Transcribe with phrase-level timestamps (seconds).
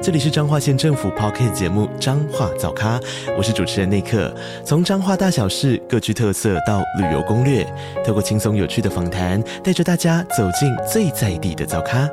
[0.00, 3.00] 这里是彰化县政府 Podcast 节目《彰化早咖》，
[3.36, 4.32] 我是主持人内克。
[4.64, 7.64] 从彰化大小事各具特色到旅游攻略，
[8.06, 12.08] 透过轻松有趣的访谈，带着大家走进最在地的早咖。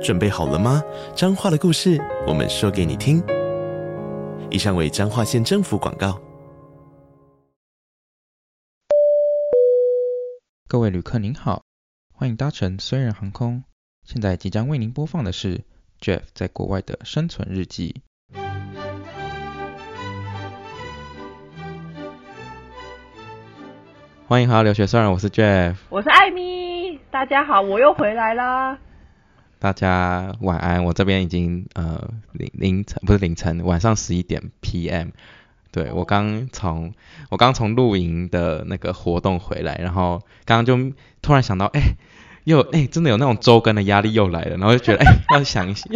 [0.00, 0.80] 准备好了吗？
[1.16, 3.20] 彰化的故事，我们说给你听。
[4.48, 6.16] 以上为彰化县政府广告。
[10.68, 11.64] 各位旅客您好，
[12.12, 13.64] 欢迎搭乘虽然航空。
[14.06, 15.64] 现在即将为您播放的是。
[16.00, 18.02] Jeff 在国外的生存日记。
[24.26, 28.78] 欢迎回到留学虽人，我是 Jeff，我是艾米，大家好，我又回来啦。
[29.58, 35.12] 大家晚安，我这边已经呃凌凌晨不是凌晨，晚上十一点 PM。
[35.72, 36.94] 对，我刚从
[37.30, 41.96] 我刚从露营的那个活动回来，然后刚刚就突然想到，哎。
[42.48, 45.86] 又哎、欸，真的有那种周更的压力又来了，然后就觉得哎、欸， 要想一下，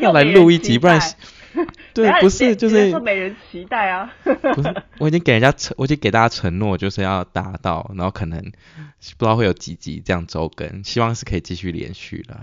[0.00, 1.00] 要来录一集，不然，
[1.94, 12.40] 对，不是就是说没人期待啊，不是，我已经给人家承，我已经给大家承诺，就是要达到，然后可能不知道会有几集这样周更，希望是可以继续连续的。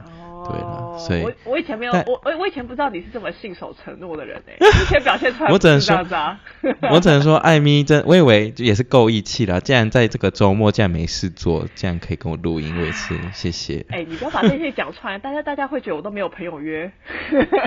[0.52, 6.40] 对了，所以我我以前没有，我我我以前不知道你是这么信守承诺的人哎， 之前表现出来不是这样子啊。
[6.92, 13.86] 我只能说，艾米真，我以为也是够义气了，既然在这个周末，既然没事做，竟然可以跟我录音，我也是谢谢。
[13.90, 16.92] 哎、欸，你不要把这些讲出来，大家大家会觉得我都没有朋友约。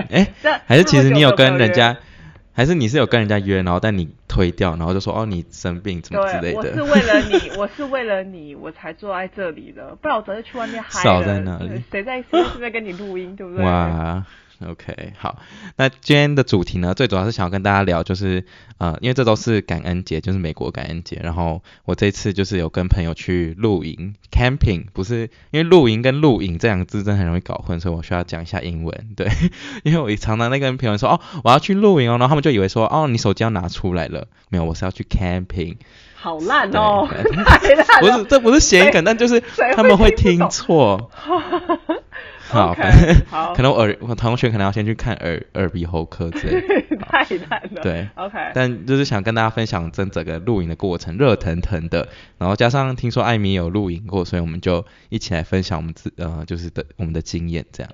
[0.09, 1.97] 哎、欸，还是其实你有跟人家？
[2.53, 6.57] 还是你是有跟人家约，然后但你推掉，然后就说哦你生病怎么之类的。
[6.59, 11.03] 我是为了你， 我是为了你，我才坐在这里的，不然我早就去外面嗨了。
[11.03, 11.81] 少在哪里？
[11.91, 13.65] 谁在谁在跟你录音，对不对？
[13.65, 14.25] 哇。
[14.59, 15.39] OK，好，
[15.75, 18.45] 那今天的主题呢，最主要是想要跟大家聊，就是
[18.77, 29.27] 呃，因为这周是感恩节，就是美国感恩节，然后我这次就是有跟朋友去露营，camping，不是因为露营跟露营这两个字真的很容易搞混，所以我需要讲一下英文，对，
[29.83, 35.75] 因为我常常在跟朋友说，哦，我要去露营哦，然后他们就以为说，哦，你手机要拿出来了，没有，我是要去 camping，
[36.15, 39.41] 好烂哦， 太烂了，不是，这不是谐音梗，但就是
[39.75, 41.11] 他们会听错。
[42.53, 46.97] 好 可能我耳我同学可能要先去看耳耳鼻喉科之类的。
[47.05, 47.81] 太难了。
[47.81, 48.37] 对，OK。
[48.53, 57.91] 但就是想跟大家分享这整个露营的过程，热腾腾的，然后加上听说艾米有露营过，所以我们就一起来分享我们自呃就是的我们的经验这样。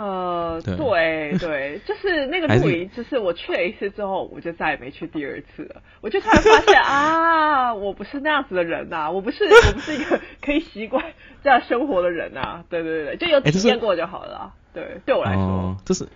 [0.00, 5.82] 呃，对对，对，就是那个露营，就是我去了一次之后，我就再也没去第二次了。
[6.00, 11.04] 我就突然发现 啊，我不是那样子的人呐、啊，我不是我不是一个可以习惯
[11.44, 12.64] 这样生活的人呐、啊。
[12.70, 14.54] 对对对，就有体验过就好了。
[14.72, 16.06] 对，对我来说，哦、这是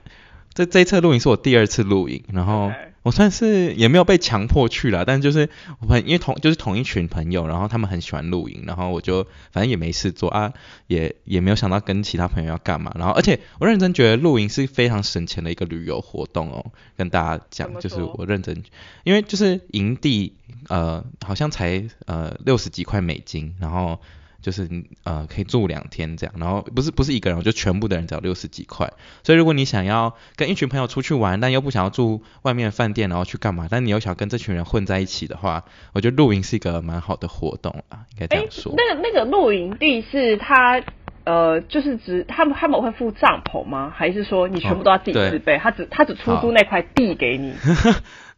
[0.55, 2.73] 这这一次露营是我第二次露营，然后。
[3.05, 10.55] 我算是也没有被强迫去了，但就是我朋因为同就是同一群朋友，然后他们很喜欢露营，然后我就反正也没事做啊，
[10.87, 16.65] 也也没有想到跟其他朋友要干嘛，然后而且我认真觉得露营是非常省钱的一个旅游活动哦，
[16.97, 18.63] 跟大家讲就是我认真，
[19.03, 20.33] 因为就是营地
[20.71, 24.01] 呃好像才呃六十几块美金，然后。
[24.45, 24.69] 就是
[25.05, 28.93] 呃可以住两天这样，然后不是不是一个人，就全部的人只要六十几块。
[29.23, 33.69] 所以如果你想要跟一群朋友出去玩，但又不想要住外面的饭店，然后去干嘛？
[33.71, 38.71] 但你又想跟这群人混在一起的话，我觉得露营是一个蛮好的活动啊，应该这样说。
[38.73, 40.83] 欸、那个那个露营地是他
[41.25, 43.91] 呃就是指他们他们会付帐篷吗？
[43.97, 45.57] 还是说你全部都要自己自备？
[45.57, 47.55] 他只他只出租那块地给你？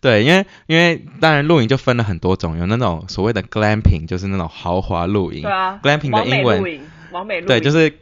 [0.07, 5.43] 对，因为因为当然露营就分了很多种，有那种所谓的 glamping，就是那种豪华露营。
[5.43, 6.81] 对啊，glamping 的英文，
[7.11, 7.93] 完美露营，对，就是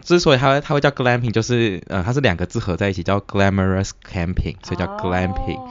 [0.00, 5.58] 之所以它它会叫 glamping，就是呃它是两个字合在一起叫 glamorous camping，所以叫 glamping。
[5.58, 5.68] 哦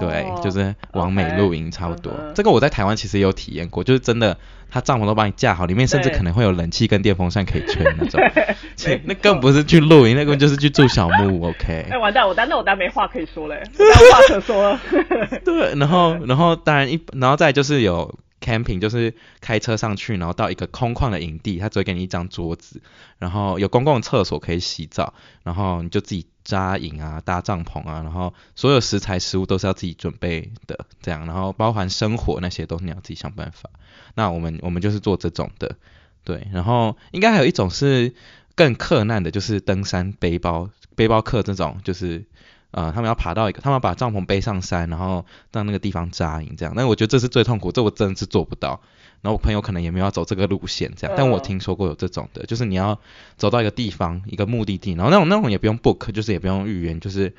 [0.00, 2.12] 对，就是完美露营差不多。
[2.12, 2.32] Okay.
[2.34, 4.36] 这个我在台湾其实也有体验过，就是真的，
[4.70, 8.20] 他帐篷都帮你架好，里面甚至可能会有冷气跟电风扇可以吹那种。
[9.04, 11.48] 那更不是去露营，那个就是去住小木屋。
[11.50, 11.86] OK。
[11.90, 14.80] 哎，完蛋，我当那我当没话可以说嘞，没话可说了。
[15.44, 22.80] 对，然后然后当然一，然后再就是有 camping，就是开车上去，然后到一个空旷的营地，他只会给你一张桌子，
[23.18, 26.26] 然后有公共厕所可以洗澡，然后你就自己。
[26.42, 33.70] 扎营啊，搭帐篷啊，然后所有食材食物都是要自己准备的，这样，然后包含生火那些都是你要自己想办法。
[34.14, 35.76] 那我们我们就是做这种的，
[36.24, 38.14] 对，然后应该还有一种是
[38.56, 42.24] 更克难的，就是登山背包背包客这种，就是
[42.72, 46.74] 呃他们要爬到一个，他们要把帐篷背上山，然后到那个地方扎营这样。
[46.76, 48.80] 但我觉得这是最痛苦，这我真的是做不到。
[49.22, 52.98] 然后我朋友可能也没有要走这个路线这样，但我听说过有这种的，就是你要
[53.36, 57.34] 走到一个地方一个目的地，然后那种那种也不用 book，就是也不用预约，就是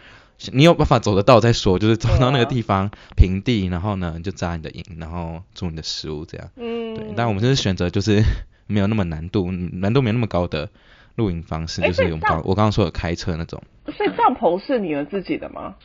[0.51, 6.49] 你有办法走得到再说，就是走到那个地方平地，然后呢就扎你的营，然后煮你的食物这样。
[6.55, 8.21] 嗯，对，但我们就是选择就是
[8.67, 10.69] 没有那么难度，难度没那么高的。
[11.15, 13.61] 露营方式就是我们刚我刚刚说的开车那种，
[13.95, 15.75] 所以帐篷是你们自己的吗？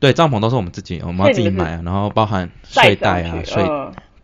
[0.00, 3.64] 对，帐篷都是我们自己，我们要自己买啊，然后包含睡袋啊，睡，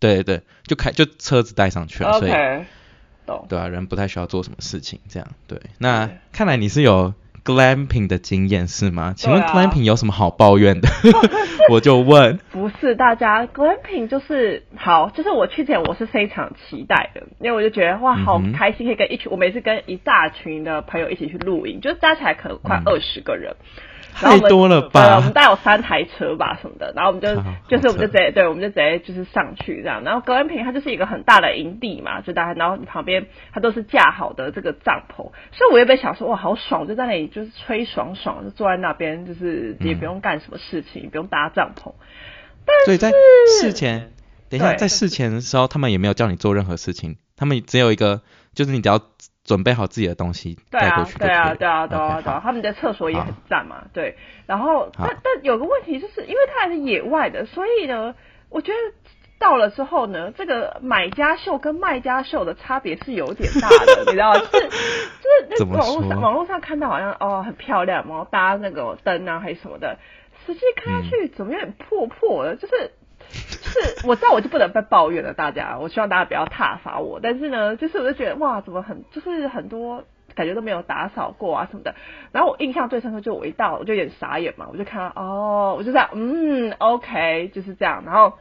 [0.00, 2.32] 对对，就开就车子带上去了，所以，
[3.48, 5.60] 对啊，人不太需要做什么事情，这样对。
[5.78, 7.14] 那看来你是有。
[7.44, 9.14] Glamping 的经验是吗？
[9.16, 10.88] 请问 glamping 有什么好抱怨的？
[11.70, 12.38] 我就问。
[12.50, 23.54] 不是，大家 glamping 就是好，就是我去前我是非常期待的，因为我就觉得哇，好开心，可以跟一群，我每次跟一大群的朋友一起去露营，就是加起来可能快二十个人。
[23.60, 23.66] 嗯
[24.12, 25.06] 太多了吧？
[25.06, 27.28] 对，我们大概有三台车吧什么的，然后我们就
[27.68, 30.02] 就是我们就直接对，我们就直接就是上去这样。
[30.02, 41.92] 然后 glamping 它就是一个很大的营地嘛，就大家然后旁边它都是架好的这个帐篷，所以我也被想说哇好爽，就在那里就是吹爽爽，就坐在那边就是也不用干什么事情，嗯、不用搭帐篷。
[42.64, 43.12] 但是，所以在
[43.60, 44.12] 事前，
[44.50, 48.22] 等一下在事前的时候，他们也没有叫你做任何事情，他们只有一个
[48.54, 49.00] 就是你只要。
[49.48, 50.58] 准备好自己的东西。
[50.70, 52.40] 对啊，对啊，对啊，对啊，对啊。
[52.44, 54.16] 他们的厕所也很赞嘛，对。
[54.46, 58.14] 然后，但但有个问题就是，因为它还是野外的，所以呢，
[58.50, 58.78] 我觉得
[59.38, 64.40] 到了之后呢，这个买家秀跟卖家秀的差别是有点大的， 你知道吗？
[64.52, 64.68] 就是
[65.48, 69.98] 就是那网络上网络上看到好像哦很漂亮，然后搭那个灯啊还是什么的，
[70.46, 72.92] 实际看下去怎么有点破破的，就是。
[73.30, 77.20] 就是我知道我就不能被抱怨了，大家，我希望大家不要挞伐我。
[77.22, 80.04] 但是呢，就是我就觉得哇，怎么很就是很多
[80.34, 81.94] 感觉都没有打扫过啊什么的。
[82.32, 88.02] 然后我印象最深刻就我一到我就有点傻眼嘛，我就看到哦，我就这样嗯，OK 就是这样。
[88.06, 88.34] 然后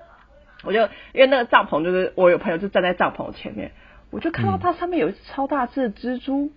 [0.63, 0.81] 我就
[1.13, 3.71] 因为那个帐篷就是我有朋友就站在帐篷前面，
[4.09, 6.51] 我就看到它上面有一只超大只的蜘蛛，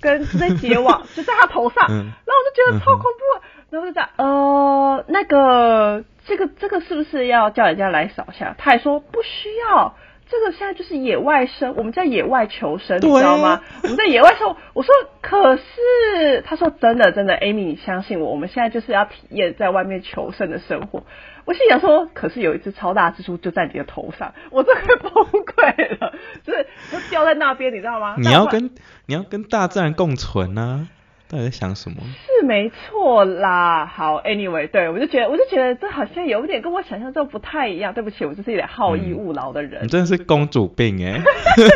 [0.00, 3.42] 跟在结网就在他头上，然后我就觉得超恐怖。
[3.70, 6.04] 然后就这样呃那个。
[6.28, 8.54] 这个这个是不是要叫人家来扫下？
[8.58, 9.96] 他还说不需要，
[10.28, 13.62] 这个现在就是野外生，我们在野外求生，你知道吗？
[13.82, 21.04] 我们在野外生，我说可是，他说真的真的，Amy 你相信我，我们现在就是要体验在外面求生的生活。
[21.46, 25.10] 我心想说，可是有一只超大蜘蛛就在你的头上，我真快崩
[25.44, 26.12] 溃了，
[26.44, 28.16] 就是就掉在那边，你知道吗？
[28.18, 28.70] 你要跟
[29.06, 30.97] 你要跟大自然共存呢、啊。
[31.30, 31.96] 到底在想什么？
[32.26, 33.84] 是没错啦。
[33.84, 37.92] 好，Anyway，对我就觉得，我就觉得这好像有点跟我想象中不太一样。
[37.92, 39.82] 对不起，我就是有点好逸恶劳的人。
[39.82, 41.20] 嗯、你真的是公主病哎！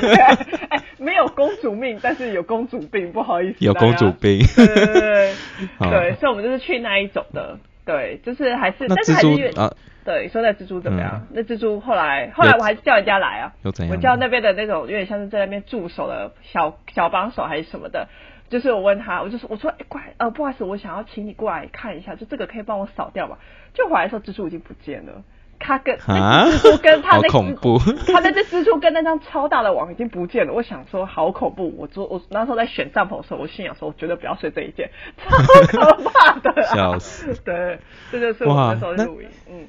[0.70, 3.56] 哎，没有公主命，但是有公主病，不好意思。
[3.60, 4.38] 有公主病。
[4.56, 5.34] 对对对
[5.78, 7.58] 对，所以我们就是去那一种的。
[7.84, 11.10] 对，就是还是，但是还是啊，对，说那蜘蛛怎么样？
[11.14, 13.94] 嗯、那蜘蛛后来后来我还是叫人家来啊，又怎样？
[13.94, 18.08] 我叫那边的那种有点像是在那边驻守的小小帮手还是什么的。
[18.52, 23.38] 就是我问他，我就说我说哎，过来，呃，不好意思，我想要请你过来看一下，就这个可以帮我扫掉吧？
[23.72, 25.24] 就回来的时候，蜘蛛已经不见了。
[25.58, 27.78] 他跟那蜘蛛跟他那恐怖，
[28.12, 30.52] 他那只蜘蛛跟那张超大的网已经不见了。
[30.52, 35.30] 我想说好恐怖，我昨我那时候在选帐篷的时候，我心想说我绝对不要睡这一间， 超
[35.66, 36.62] 可怕的。
[36.64, 37.40] 笑死。
[37.44, 37.78] 对，
[38.10, 39.28] 这就是我那时候录音。
[39.48, 39.68] 嗯。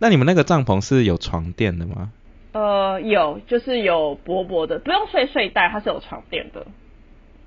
[0.00, 2.12] 那你们那个帐篷是有床垫的吗？
[2.52, 6.66] 呃，有，就是有薄薄的，不用睡睡袋，它是有床垫的。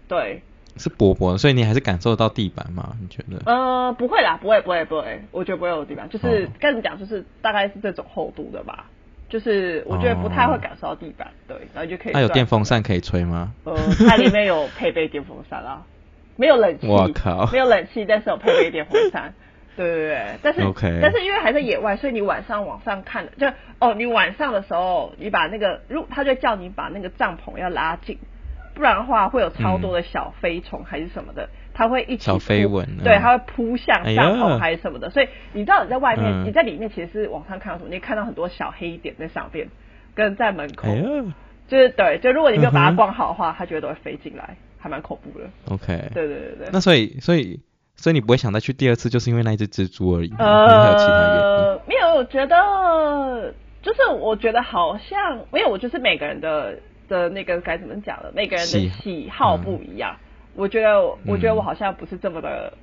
[0.07, 0.43] 对。
[0.77, 2.95] 是薄薄的，所以你还是感受得到地板吗？
[3.01, 3.41] 你觉得？
[3.45, 8.85] 呃，不会啦，不会，不会，不会，我觉得不会有地板，就是跟你讲，就是大概是这种厚度的吧，
[9.29, 12.13] 就是我觉得不太会感受到地板，对，然后就可以。
[12.13, 13.53] 它有电风扇可以吹吗？
[13.65, 13.75] 呃，
[14.07, 15.83] 它里面有配备电风扇啦，
[16.35, 19.33] 没有冷气， 我靠，没有冷气，但是有配备电风扇，
[19.75, 23.47] 对对对，但是 OK，但是因为还在野外，所以你晚上往上看，就
[23.79, 28.17] 哦，你晚上的时候，你把那个，如他就叫你把那个帐篷要拉紧。
[28.73, 35.09] 不然的话，会有超多的小飞虫还是什么的，它会一起小飞蚊，对，它会扑向帐篷还是什么的。
[35.09, 37.89] 所以你知道你在外面，你在里面其实是网上看到什么？
[37.89, 39.67] 你看到很多小黑点在上边，
[40.15, 40.87] 跟在门口，
[41.67, 45.45] 就是对，就如果你没有把它关好的话，它绝对都会飞进来，还蛮恐怖的。
[45.69, 46.67] OK，对对对对。
[46.71, 47.59] 那所以所以
[47.95, 50.33] 所以你不会想再去第二次，就是因为那一只蜘蛛而已？
[50.39, 51.79] 呃，还有其他原因？
[51.87, 56.79] 没有，我觉得就是我觉得好像，因为我就是每个人的。
[57.11, 58.31] 的那个该怎么讲的？
[58.33, 60.15] 每个人的喜好不一样。
[60.19, 60.25] 嗯、
[60.55, 62.73] 我觉得，我觉得我好像不是这么的，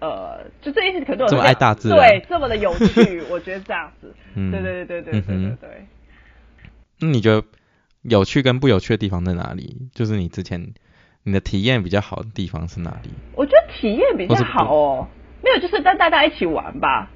[0.00, 3.22] 嗯、呃，就这意思可能都有这么爱大自然，对，这么的有趣。
[3.30, 5.86] 我觉得这样子， 嗯、对对对对对对对对。
[7.00, 7.42] 那你觉得
[8.02, 9.88] 有趣跟不有趣的地方在哪里？
[9.94, 10.74] 就是你之前
[11.24, 13.10] 你的体验比较好的地方是哪里？
[13.34, 15.08] 我觉得体验比较好哦，
[15.42, 17.10] 没有，就是跟大家一起玩吧。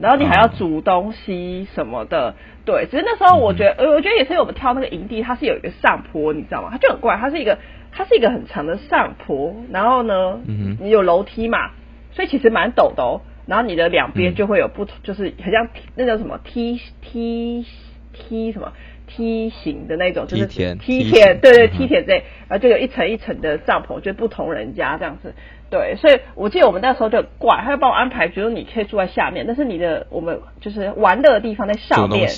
[0.00, 2.34] 然后你还要煮东西什么的，
[2.64, 2.86] 对。
[2.90, 6.68] 只是那时候我觉得，呃、嗯，我觉得也是我们挑那个营地，它是有一个上坡，你知道吗？
[6.72, 7.58] 它就很怪，它是一个，
[7.92, 11.70] 它是一个很长的上坡，然后呢，嗯、你有楼梯嘛，
[12.12, 13.20] 所以其实蛮陡的哦。
[13.46, 17.64] 然后你的两边就会有不同，嗯、就是很像那叫什么梯梯
[18.12, 18.72] 梯什么。
[19.06, 22.14] 梯形的那种，就是梯田，梯田，对对，梯田这，
[22.48, 25.34] 然后就有一层一层的帐篷，就不同人家这样子，
[25.74, 32.28] 对，所以我记得我们那时候就很怪，他就帮我安排，比如你可以住在下面，但是你的我们就是玩乐的地方在上面，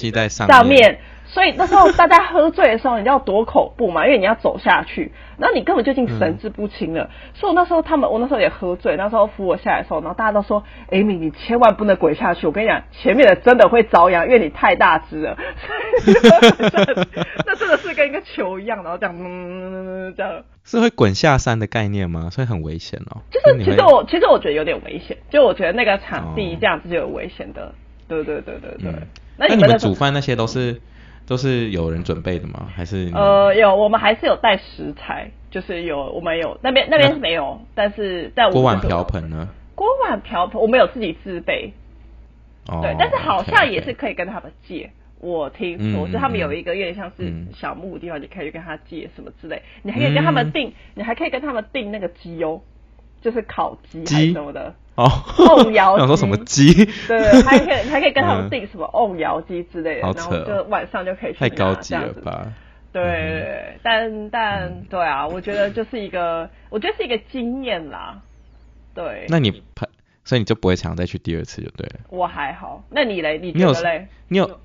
[0.49, 0.99] 上面。
[1.27, 7.03] 所以那时候大家喝醉的时候，你要躲恐怖嘛，因为你要走下去，然后你根本就已经神志不清了。
[7.03, 12.47] 嗯、所以我那时候他们，我那时候也喝醉，那时候扶我下来的时候，然后大家都说：“Amy，你千万不能滚下去！
[12.47, 15.37] 我跟你讲，前面的真的会遭殃，因为你太大只了。”
[17.45, 22.31] 那真的是跟一个球一样，然后这样，嗯，这样是会滚下山的概念吗？
[22.31, 23.21] 所以很危险哦。
[23.31, 27.63] 就是其实我其实我觉得有点危险，就我觉得那个场地这样子就有危险的。
[27.63, 27.73] 哦、
[28.07, 28.93] 对对对对对。
[28.93, 29.03] 嗯、
[29.37, 30.81] 那你们煮饭那些都是？
[31.27, 32.69] 都是有人准备的吗？
[32.75, 39.49] 还是呃有，我们还是有带食材，就是有我们有那边那边是没有，但是在锅碗瓢盆呢？
[39.75, 41.73] 锅碗瓢盆我们有自己自备，
[42.69, 44.75] 哦、对，但是好像也是可以跟他们借。
[44.75, 44.91] Okay, okay.
[45.19, 52.61] 我听说就他们有一个有点像是小木的地方，你可以跟他借什么之类，你还可以跟他们订，嗯、你还可以跟他们订那个鸡哦，
[53.23, 54.75] 就是烤鸡还是什么的。
[54.97, 56.85] 哦，瓮窑鸡， 想说什么鸡？
[57.07, 61.39] 对，还可以还可以跟他们订什么瓮窑鸡之类的，嗯、然后就晚上就可以去。
[61.39, 62.53] 太高级了吧？
[62.93, 68.23] 对，嗯、但但、嗯、对啊，我觉得就是一个，我觉得是一个经验啦。
[68.95, 69.27] 对。
[69.29, 69.87] 那你拍，
[70.25, 72.01] 所以你就不会想再去第二次就对了。
[72.09, 73.39] 我还好，那你嘞？
[73.39, 74.09] 你觉得嘞？
[74.29, 74.61] 你有？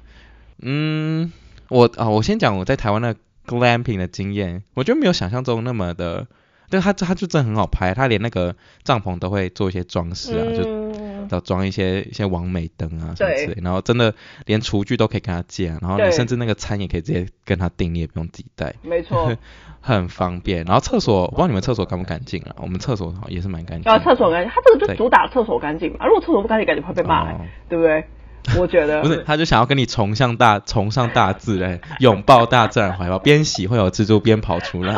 [0.61, 1.33] 嗯，
[1.67, 6.25] 我啊，我先讲我在台湾的 glamping 的经验，我觉得没有想象中那么的。
[6.71, 19.37] 对，他他就真的很好拍，他连那个帐篷都会做一些装饰啊，嗯、就要装一些一些网美灯啊什么之类，对然后真的连厨具都可以跟他借，啊，然后你甚至那个餐也可以直接跟他订，你也不用自己带，没错，
[19.81, 20.63] 很方便。
[20.65, 22.55] 然后厕所，我不知道你们厕所干不干净啊？
[22.57, 23.91] 我们厕所也是蛮干净。
[23.91, 26.05] 啊，厕所干净，他这个就主打厕所干净嘛。
[26.05, 28.05] 如果厕所不干净，感觉会被骂，哦、对不对？
[28.57, 34.95] 我觉得不是，他就想要跟你崇尚大崇尚大自然，拥抱大自然怀抱，边洗会有蜘蛛边跑出来，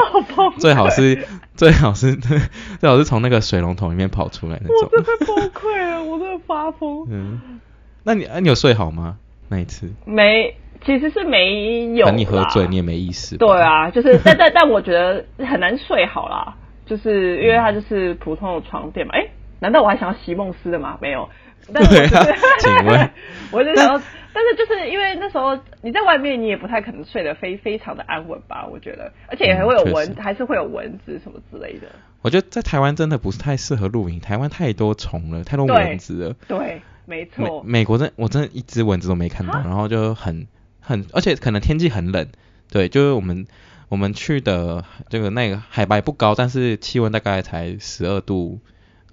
[0.59, 4.89] 最好是最好是最好是从那个水龙头里面跑出来那种。
[4.91, 7.05] 我真的崩溃了，我真的发疯。
[7.09, 7.59] 嗯，
[8.03, 9.17] 那你你有睡好吗？
[9.49, 9.91] 那一次？
[10.05, 12.09] 没，其实是没有。
[12.11, 13.37] 你喝醉，你也没意识。
[13.37, 19.13] 对啊，就是但但但我觉得很难睡好啦，就是因为它就是普通的床垫嘛。
[19.13, 19.27] 哎，
[19.59, 20.97] 难道我还想要席梦思的吗？
[21.01, 21.29] 没有。
[21.71, 22.25] 但是我是、啊、
[22.59, 23.09] 请问，
[23.51, 24.01] 我就想说，
[24.33, 28.65] 但是就是因为那时候你在外面，你也不太可能睡得非非常的安稳吧？
[28.65, 31.87] 我觉得，而且也还会有蚊，嗯、还是会有蚊子什么之类的。
[32.21, 36.35] 我觉得在台湾真的不是太适合露营，台湾太多虫了，太多蚊子了。
[36.47, 37.63] 对，对，没错。
[37.63, 40.47] 美国真，我真的一只蚊子都没看到，然后就很
[40.79, 42.27] 很，而且可能天气很冷。
[42.71, 43.45] 对，就是我们
[43.89, 48.59] 我们去的这个那个海拔不高，但是气温大概才十二度。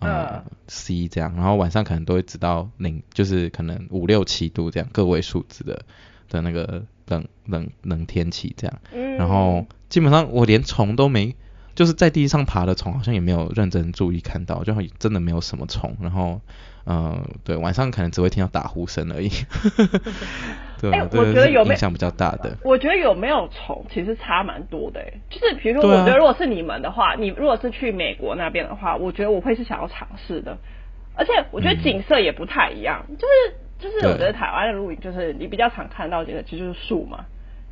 [0.00, 5.85] 呃，C 这样，然后晚上可能都会直到零，就是可能五六七度这样个位数字的
[6.28, 11.37] 的那个冷冷冷天气这样，嗯，然后基本上我连虫都没，
[11.75, 16.40] 就是在地上爬的虫好像也没有认真注意看到，就真的没有什么虫，然后。
[16.87, 19.30] 嗯，对，晚上可能只会听到打呼声而已。
[20.80, 22.56] 对，欸、我觉得有没有影响比较大的？
[22.64, 25.02] 我觉得有没有虫其实差蛮多的。
[25.28, 30.56] 就是比如说，我觉得如果是你们的话，啊、你如果是去美国那边的话，我觉得我会是想要尝试的。
[31.16, 37.26] 而且我觉得景色也不太一样，嗯、就是就是我觉得台湾的露营就是你比较常看到的，其实就是树嘛。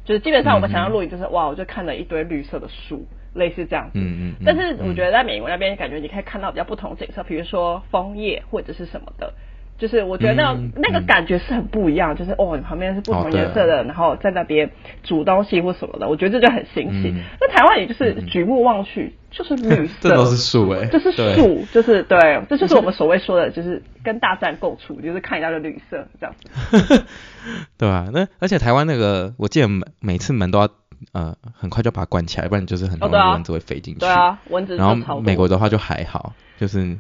[0.05, 3.07] 就是基本上我们想要露营，就是、嗯、哇，我就看了一堆绿色的树。
[3.35, 9.33] 类似这样子，嗯嗯，嗯，但是我觉得在美国那边，感觉你可以看到比较不同景色，比如说枫叶或者是什么的，
[9.79, 14.71] 就是我觉得那、嗯、那个感觉是很不一样，就是哦，你旁边是不同颜色的，哦、然后在那边
[15.05, 17.11] 煮东西或什么的，我觉得这就很新奇。
[17.11, 27.05] 嗯、那台湾也就是举目望去就是绿色，这都是树哎，就是树，就是对， 这就是我们所谓说的，就是跟大自然共处，就是看一下就绿色这样子。
[27.79, 30.69] 对啊，那而且台湾那个，我记得每每次门都要。
[31.13, 34.01] 呃，很快就把它关起来，不然就是很多蚊子会飞进去。
[34.01, 34.75] 对啊，蚊子。
[34.77, 36.99] 然后美国的话就还好，就是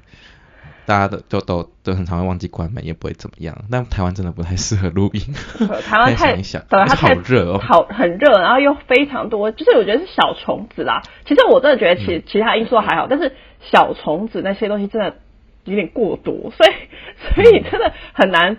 [0.89, 3.55] 大家都就都都很常会忘记关门，也不会怎么样。
[3.71, 5.21] 但台湾真的不太适合录音。
[5.87, 11.03] 台湾太， 对，它好热哦，好很热，然后又非常多，就是我觉得是小虫子啦。
[11.27, 15.15] 其实我真的觉得其其他因素还好，但是小虫子那些东西真的
[15.65, 16.73] 有点过多，所以
[17.35, 18.57] 所以真的很难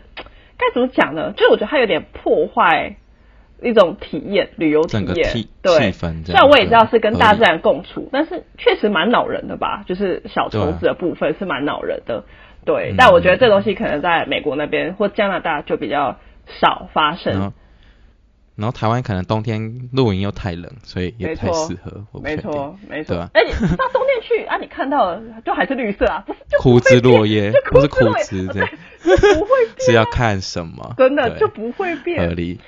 [0.55, 1.33] 该怎么讲呢？
[1.35, 2.95] 就是我觉得它有点破坏。
[3.61, 9.83] 一种体验，旅游体验，对，虽然我也知道是跟大自然共处，但是确实蛮恼人的吧？
[9.87, 12.23] 就是小虫子的部分是蛮恼人的，
[12.65, 16.17] 对，但我觉得这东西可能在美国那边或加拿大就比较
[16.61, 17.53] 少发生。
[18.55, 22.05] 然后台湾可能冬天露营又太冷，所以也不太适合。
[22.21, 23.15] 没错，没错。
[23.15, 23.29] 对啊。
[23.33, 28.69] 哎，你到冬天去啊，你看到的就还是绿色啊， 不是就枯枝落叶，不是枯枝这样。
[28.99, 29.09] 不
[29.45, 29.47] 会
[29.77, 29.79] 变。
[29.87, 30.93] 是要看什么？
[30.97, 32.19] 真的就不会变。
[32.19, 32.59] 合理。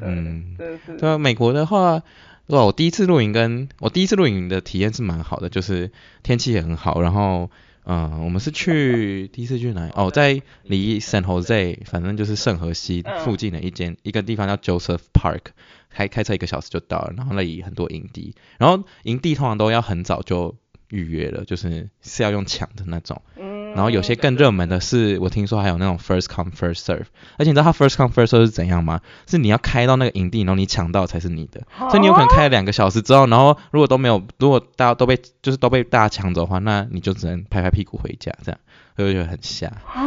[0.00, 0.56] 嗯。
[0.98, 2.02] 对啊，美国的话，
[2.46, 5.90] 哇，我第一次露营跟我第一次露营的体验是蛮好的，就是
[6.22, 7.50] 天气也很好，然后。
[7.88, 9.92] 嗯，我们是去 第一次去哪里？
[9.94, 15.52] 哦，在离 San Jose，反正就是圣河西附近的一间、嗯、一个地方叫 Joseph Park，
[15.88, 17.14] 开开车一个小时就到了。
[17.16, 20.56] 然后那里很多营地，然后营地通常都要很早就
[20.88, 23.22] 预约了，就是是要用抢的那种。
[23.36, 27.04] 嗯然后有些更热门的是，我听说还有那种 first come first serve，
[27.38, 29.02] 而且你知道它 first come first serve 是怎样吗？
[29.26, 38.58] 是你要开到那个营地，然后你抢到才是你的，所以你有可能开了两个小时之后，然后如果都没有，如果大家都被就是都被大家抢走的话，那你就只能拍拍屁股回家这样，
[38.96, 39.68] 所以我觉得很瞎。
[39.68, 40.02] 啊？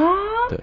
[0.50, 0.60] 对，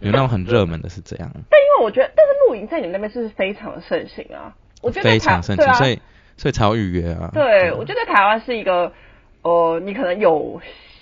[0.00, 1.30] 有那种很热门的是这样。
[1.32, 4.54] 但因为我觉得，但是露营在你那边是是非常的盛行啊？
[4.82, 5.98] 我觉得非常盛行，所以
[6.36, 7.30] 所以才要预约啊。
[7.32, 8.92] 对，我觉得台湾是一个，
[9.40, 10.60] 呃，你可能有。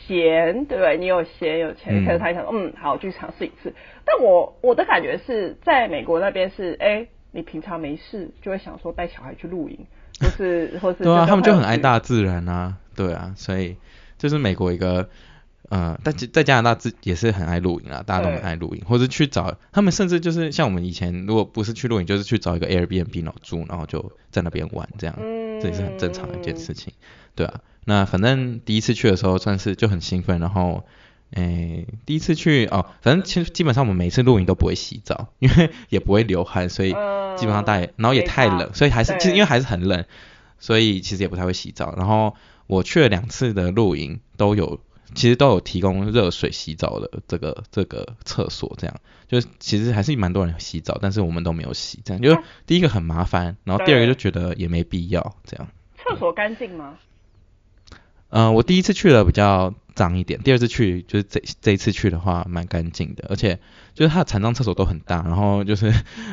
[0.08, 0.96] 钱对不对？
[0.96, 3.72] 你有闲有钱，可是他想说，嗯，好，去尝试一次。
[4.04, 9.86] 但我我的感觉是在美国那边是，哎，你平常没事就会想说带小孩去露营，
[10.20, 13.76] 或是或是 对啊，他们就很爱大自然啊，对啊，所以
[14.16, 15.10] 就是美国一个，
[15.70, 26.92] 嗯，但在加拿大自也是很爱露营啊，大家都很爱露营，或是去找他们，甚至就是像我们以前如果不是去露营，就是去找一个 Airbnb 然后住，然后就在那边玩这样，嗯，这也是很正常的一件事情，
[27.34, 27.60] 对啊。
[27.88, 30.84] 那反正第一次去的时候算是就很兴奋，然后，
[31.30, 40.04] 诶，第一次去哦，反正其实基本上我们每次露营都不会洗澡， 因为也不会流汗，所以基本上大家，然后也太冷，所以还是其实因为还是很冷，
[40.58, 41.94] 所以其实也不太会洗澡。
[41.96, 44.80] 然后我去了两次的露营都有，
[45.14, 48.94] 其实都有提供热水洗澡的这个这个厕所，这样
[49.28, 55.68] 就其实还是蛮多人洗澡，但是我们都没有洗，这样就第一个很麻烦，然后第二个就觉得也没必要这样。
[55.96, 56.98] 厕所干净吗？
[58.30, 63.58] 嗯、呃，我第一次去了比较脏一点，第二次去就是这这一次去的话蛮干净的，而且
[63.94, 65.92] 就是它的残障厕所都很大，然后就是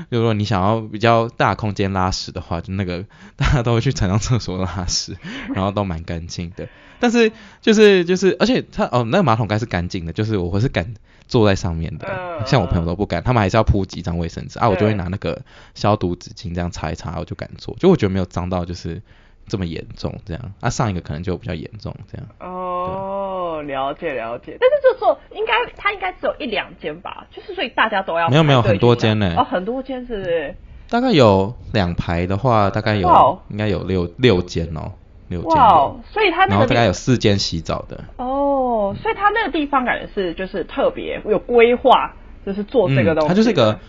[0.10, 5.15] 如果你想要比较大空间拉屎的话，就那个大家都会去残障厕所拉屎，
[5.54, 6.67] 然后都蛮干净的。
[7.00, 10.93] 但是就是就是，而且它哦那个马桶盖是干净的，就是我会是敢
[11.28, 12.08] 坐在上面的，
[12.46, 15.41] 像我朋友都不敢，他们还是要铺几张卫生纸啊，我就会拿那个
[15.74, 19.02] 消毒纸巾这样擦一擦，我就敢坐，就我觉得没有脏到就是。
[19.47, 22.27] 这么严重，这样，那、啊、上一个可能就比较严重，这样。
[22.39, 29.36] 哦，了解了解，但是这时候应该它应该只有一两间吧，就是所以大家都要没有没有很多间呢。
[29.38, 30.55] 哦，很多间是不是？
[30.89, 33.39] 大概有两排的话，大概有、wow.
[33.49, 34.93] 应该有六六间哦，
[35.27, 35.49] 六间。
[35.51, 38.03] 哇、wow，所以它那个然后大概有四间洗澡的。
[38.17, 38.25] 哦、
[38.89, 42.13] oh，所以它那个地方感觉是就是特别有规划，
[42.45, 43.27] 就是做这个东西。
[43.27, 43.79] 它就是个，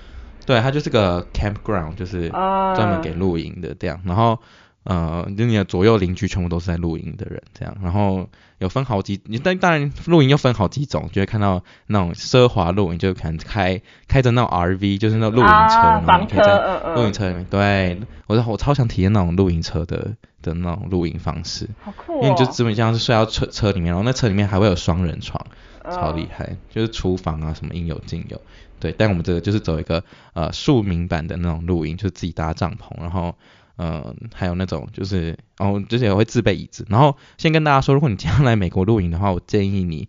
[0.45, 4.39] 对，它就是个 campground，就是专门给露营的这样，uh, 然后。
[4.87, 25.45] 呃，就你的左右邻居全部都是在露营的人，这样，然后有分好几，你但当然露营又分好几种，就会看到那种奢华露营，就可能开开着那种 RV，就是那种露营车，啊、然后你可以在露营车里面，对，嗯、我我超想体验那种露营车的的那种露营方式，好酷、哦，因为你就基本上是睡到车车里面，然后那车里面还会有双人床，
[25.91, 28.41] 超厉害，嗯、就是厨房啊什么应有尽有，
[28.79, 33.35] 对，但我们这个就是走一个呃庶民版的那种露营，就是自己搭帐篷，然后。
[33.79, 36.87] 嗯，还有那种就是，哦，就是也会自备椅子。
[36.89, 40.09] 然后先跟大家说，如果你将来美国露营的话，我建议你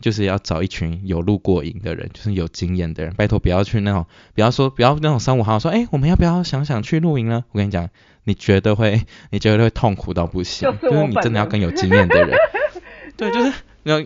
[0.00, 3.14] 就是要找一群有露过营的人，就是有经验的人。
[3.14, 7.44] 拜托不要去那种，不要说不要那种三五好友说，哎，我们要不要想想去露营呢？
[7.52, 7.88] 我跟你讲，
[8.24, 10.68] 你绝对会， 你绝对会痛苦到不行。
[10.80, 12.36] 就是，就是你真的要跟有经验的人。
[13.16, 14.02] 对，就是要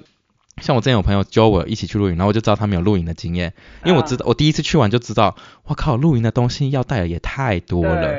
[0.61, 8.13] 像我之前有朋友教我一起去露营，然后我就知道他们有露营的经验，因为我知道我第一次去完就知道，我靠，露营的东西要带的也太多了。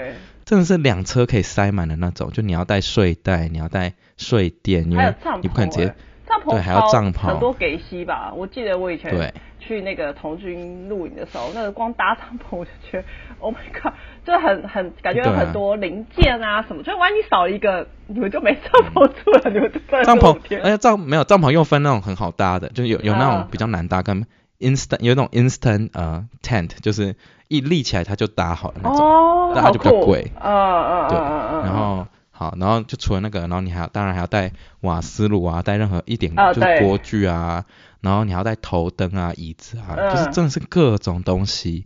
[0.48, 5.94] 真的是两车可以塞满的那种，就你要带睡袋，你要带睡垫，因为你不可能直接
[6.26, 8.32] 帐篷，对，还要帐篷，很多给息吧。
[8.34, 13.04] 我记得我以前去那个童军露营的时候，那个光搭帐篷我就觉得
[13.40, 13.92] ，Oh my god，
[14.26, 24.26] 就很很感觉有很多零件啊什么，啊、就万一少一个，你们就没帐篷住了，嗯、你们就帐篷，而且帐没有帐篷又分那种很好搭的，就是有有那种比较难搭，跟
[24.60, 27.16] instant 有那种 instant 呃 tent，就是。
[27.50, 30.30] 一立起来它就搭好了那种，哦、那它就比较贵。
[30.36, 37.64] 嗯嗯对，然后好，然后就除了那个，然后你还要当然还要带瓦斯炉啊，带任何一点就是锅具啊，
[38.02, 41.86] 然后你还要带头灯啊、椅子啊，嗯、就是真的是各种东西。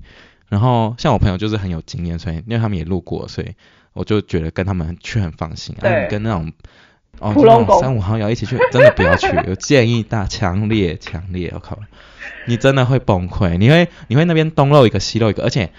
[0.50, 3.54] 然后像我朋友就是很有经验，所以因为他们也路过，所以
[3.94, 5.76] 我就觉得跟他们去很放心。
[6.10, 6.52] 跟那种
[7.22, 11.78] 哦，普龙宫三五好友一起去， 真的不要去，我建议大强烈强烈，我靠，
[12.48, 15.70] 你真的会崩溃，你会你会那边东漏一个西漏一个，而且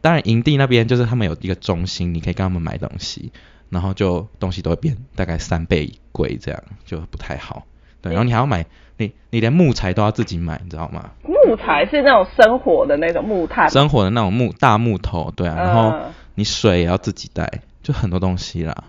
[0.00, 3.30] 当然营地那边就是他们有一个中心，你可以跟他们买东西，
[3.70, 7.62] 然后就东西都会变大概三倍贵，这样就不太好。
[8.00, 11.10] 对，然后你还要买，你你连木材都要自己买，你知道吗？
[11.22, 15.94] 木材是那种生火的那种木炭，生火的那种木大木头，对啊，然后
[16.34, 18.84] 你水也要自己带，就很多东西啦。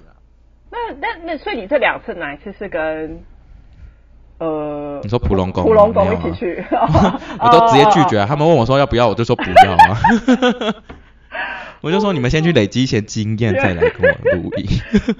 [0.71, 3.23] 那那那，所以你这两次哪一次是跟
[4.39, 4.99] 呃？
[5.03, 5.63] 你说普龙宫？
[5.63, 6.63] 普龙宫一起去？
[6.71, 8.25] 我都直接拒绝啊！
[8.27, 9.97] 他们问我说要不要，我就说不要啊。
[11.82, 14.68] 我就说你们先去累积一些经验，再来跟我录音。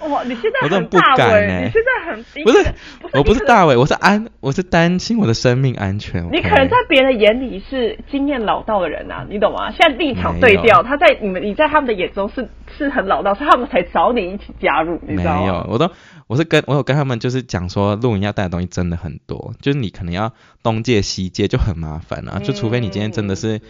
[0.10, 1.66] 哇，你现在 我真的不敢哎！
[1.66, 2.74] 你现在很不是，
[3.14, 6.24] 我不是大伟，我是安，我是担心我的生命安全。
[6.32, 9.72] 你可能在别人眼里是经验老道的人啊，你懂吗？
[9.72, 15.42] 现在立场对调，他在你们你在他们的眼中是是很老道，所以他们才找你一起加入，你知道吗？
[15.42, 15.90] 没有，我都
[16.28, 23.62] 我是跟我有跟他们就是讲说，露营要带的东西真的很多，就是你可能要东借西借就很麻烦啊，就除非你今天真的是。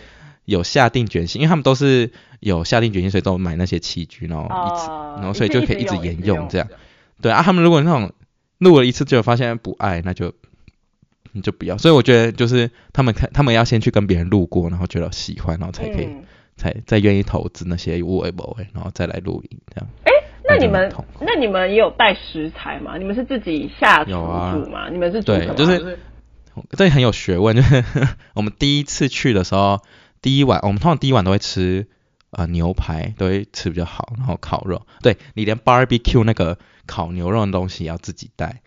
[0.49, 6.67] 有下定决心，因为他们都是有下定决心，所以都买那些器具，然后一直，呃、然后所以就可以一直沿用这样。
[7.21, 8.11] 对啊，他们如果那种
[8.57, 10.33] 录了一次就发现不爱，那就
[11.33, 11.77] 你就不要。
[11.77, 16.23] 所以我觉得就是他们看，他们要先去跟别人录过，然后觉得喜欢，然后才可以，嗯、
[16.57, 19.89] 才再愿意投资那些物为不为，然后再来录影这样。
[20.05, 20.11] 哎，
[20.43, 22.97] 那你们那你们也有带食材吗？
[22.97, 24.87] 你们是自己下厨煮吗？
[24.87, 25.99] 啊、你们是煮对，就是
[26.71, 27.83] 这很有学问，就是
[28.33, 29.79] 我们第一次去的时候。
[30.21, 31.87] 第一晚，我们通常第一晚都会吃
[32.31, 34.85] 呃牛排，都会吃比较好，然后烤肉。
[35.01, 38.61] 对，你连 barbecue 那个烤牛肉的东西也要自己带，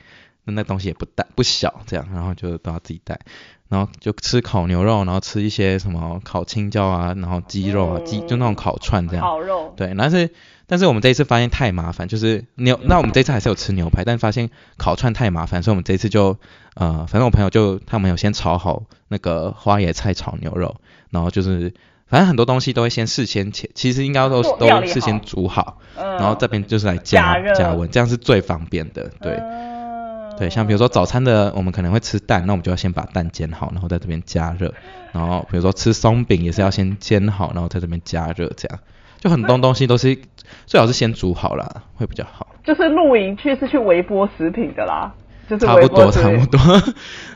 [0.45, 3.21] 那那东西也不大不小，这样，然后就都要自己带，
[3.69, 9.23] 然后就吃烤牛肉，然后吃一些什么烤青椒啊，然后鸡肉啊，鸡就那种烤串这样。
[9.23, 9.75] 烤肉。
[9.77, 10.31] 对，但是
[10.67, 16.39] 但是我们这一次发现太麻烦，就是牛，那我们这一次还是有吃牛排，但发现烤串太麻烦，所以我们这一次就
[16.75, 20.81] 呃，反正我朋友就他们有先炒好那个花椰菜炒牛肉。
[21.13, 21.73] 然后就是，
[22.09, 29.11] 反正很多东西都会先事先切，其实应该都都事先煮好，嗯、然后这边就是来加加，加温，这样是最方便的。
[29.21, 34.75] 对，嗯、对，像比如说早餐的，我们可能会吃蛋，那我们就要先把蛋煎好，然后在这边加热。
[35.13, 38.79] 然后比如说吃松饼也是要先煎好，然后在这边加热，这样
[39.21, 40.19] 就很多东西都是
[40.67, 42.49] 最好是先煮好了，会比较好。
[42.65, 45.13] 就是露营去是去微波食品的啦。
[45.61, 46.59] 差不多，差不多，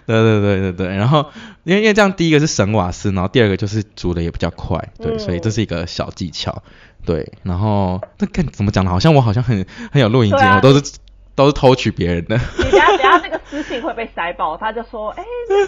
[0.07, 0.97] 对对对对对。
[0.97, 1.27] 然后，
[1.65, 6.63] 因为因为这样，第一个是省瓦斯，然后第二个就是煮的也比较快，对，嗯、所以这是一个小技巧，
[7.05, 7.33] 对。
[7.43, 8.91] 然后，那看怎么讲呢？
[8.91, 10.93] 好像我好像很很有录音机，啊、我都是
[11.35, 12.37] 都是偷取别人的。
[12.59, 15.25] 你等下等下那个私信会被塞爆，他就说，哎，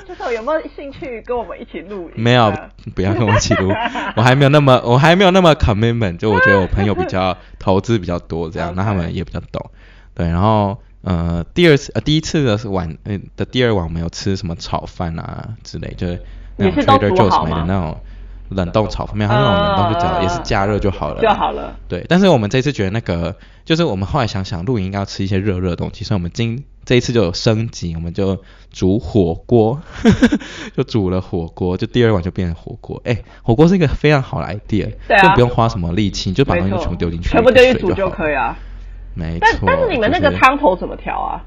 [0.07, 2.11] 就是有没有兴趣跟我们一起录？
[2.14, 2.53] 没有，
[2.94, 3.68] 不要跟我一起录，
[4.16, 9.70] 我还没有那么我还没有那么 commitment，就我觉得我朋友比较 投资比较多，这样，那他们也比较懂，
[10.14, 10.79] 对，然后。
[11.02, 16.20] 呃，第二次呃，第一次的是晚呃的第二晚，我们有吃什么炒饭啊之类，就是
[16.56, 18.00] 那种 Trader Joe's 买的那种
[18.48, 21.76] 冷冻炒饭，没有，它那种冷冻就只要也是加热就好了就好了。
[21.87, 29.80] 对，但是我们这次觉得那个，就是我们后来想想，露营应该要吃一些热热的东西，所以我们今这一次就有升级，我们就煮火锅，
[30.76, 33.00] 就煮了火锅，就第二晚就变成火锅。
[33.04, 34.90] 哎，火锅是一个非常好的 idea，
[35.22, 38.56] 就不用花什么力气，就把东西全部丢进去，全部丢进煮就可以啊。
[39.18, 41.44] 没错，但但是你们那个汤头怎么调啊？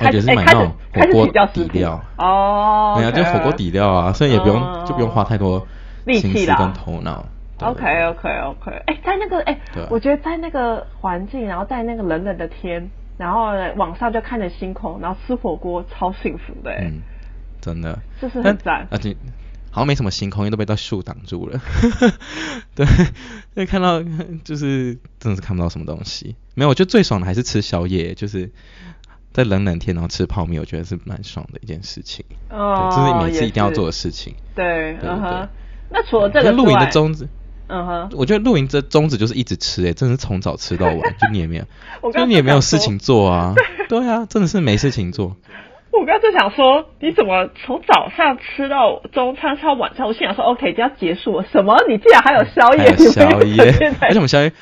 [0.00, 2.00] 我觉得是买那种火锅底料。
[2.16, 5.64] 哦，没有就火锅底料啊，所以也不用就不用花太多
[6.04, 7.24] 力气跟头脑。
[7.60, 9.56] OK OK OK，哎，在那个哎，
[9.88, 16.90] 我觉得在那个环境，然后在那个冷冷的天，然后晚上就看着星空，然后吃火锅，超幸福的哎，
[17.60, 19.14] 真的，就是很赞，而且。
[19.72, 21.58] 好像没什么星空，因为都被到树挡住了。
[22.76, 24.02] 对，因为看到
[24.44, 26.36] 就是真的是看不到什么东西。
[26.54, 28.50] 没有，我觉得最爽的还是吃宵夜，就是
[29.32, 32.22] 在冷冷天然后吃泡面，我觉得是蛮爽的一件事情。
[32.50, 34.34] 哦，对，这是每次一定要做的事情。
[34.54, 35.48] 对，嗯哼。
[35.90, 37.26] 那除了这个，露营的宗旨，
[37.68, 41.64] 嗯哼，我觉得露营这宗旨就是一直吃，哎，真的是从早吃到晚，就你也没有，
[42.12, 43.54] 就你也没有事情做啊。
[43.88, 45.36] 对啊，真的是没事情做。
[45.92, 50.06] 我刚刚就想说，你怎么从早上吃到中餐，吃到晚餐？
[50.06, 51.46] 我心想说，OK，就要结束了。
[51.52, 51.76] 什么？
[51.86, 52.96] 你竟然还有宵夜？
[52.96, 53.62] 宵夜？
[54.00, 54.52] 而且我们宵夜，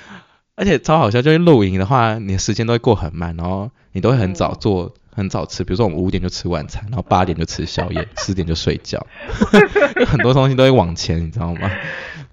[0.57, 5.63] 而且超好笑，就是露营的话，你的时间都会过很慢，然后你都会很早做，嗯、很早吃。
[5.63, 9.07] 比如说我们五点就吃晚餐，然后八点就吃宵夜， 十点就睡觉。
[9.95, 11.71] 就很多东西都会往前，你知道吗？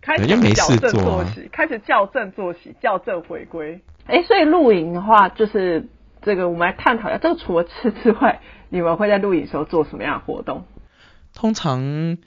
[0.01, 3.79] 开始矫正作息，开始校正作息，校正回归。
[4.07, 5.87] 哎，所以露营的话，就是
[6.23, 8.39] 这个，我们来探讨一下，这个除了吃之外。
[8.69, 10.65] 你们会在露营的时候做什么样的活动？
[11.33, 12.17] 通常，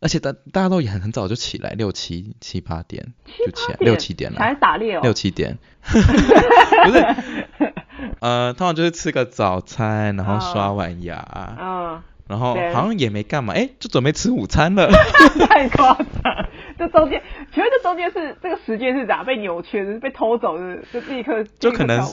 [0.00, 3.14] 而且大大家都也很很早就起来，六七七八点
[3.46, 7.72] 就起来，六七点了，还打猎哦，六七点， 不是，
[8.20, 14.90] 呃，通常就是吃个早餐，然后刷完牙，嗯，然后好像也没干嘛，哎，就准备吃午餐了。
[15.48, 16.06] 太夸张！
[16.78, 17.22] 这中间，
[17.54, 19.92] 请问这中间是这个时间是咋被扭曲的？
[19.92, 20.78] 是被偷走的？
[20.92, 22.04] 就立刻就可能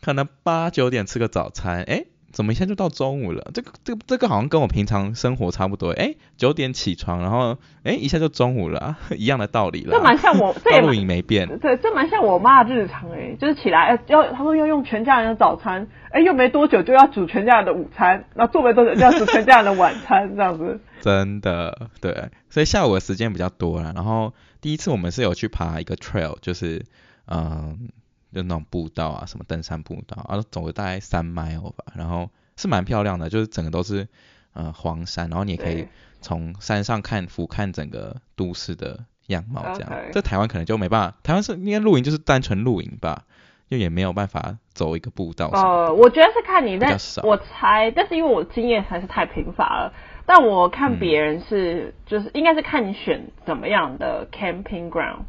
[0.00, 2.06] 可能八九点吃个早餐，哎。
[2.34, 3.48] 怎么一下就到中午了？
[3.54, 5.92] 这个、这个、这个好像跟我平常生活差不多。
[5.92, 9.92] 哎，九点起床，然后哎一下就中午了，啊， 一样的道理了。
[9.92, 11.46] 这蛮像我， 这也露营没变。
[11.60, 20.80] 对，这蛮像我妈的日常哎，就是起来要他说要用全家人的早餐，哎又没多久就要煮全家人的午餐，那做没多久就要煮全家人的晚餐， 这样子。
[21.00, 23.92] 真的，对，所以下午的时间比较多了。
[23.94, 26.84] 然后第一次我们是有去爬一个 trail，就是
[27.28, 27.90] 嗯。
[28.34, 34.08] 就那种步道啊，什么登山步道，啊，走了大概三 mile 吧，然后是蛮漂亮的，就是整个都是
[34.52, 35.86] 呃黄山，然后你也可以
[36.20, 39.92] 从山上看俯瞰整个都市的样貌，这样。
[40.12, 43.24] 在台湾可能就没办法，台湾是应该露营就是单纯露营吧，
[43.70, 45.48] 就也没有办法走一个步道。
[45.52, 49.92] 呃，我觉得是看你那，我猜，但是因为我经验还是太贫乏了，
[50.26, 55.22] 但我看别人是、嗯、就是应该是看你选怎么样的 camping ground。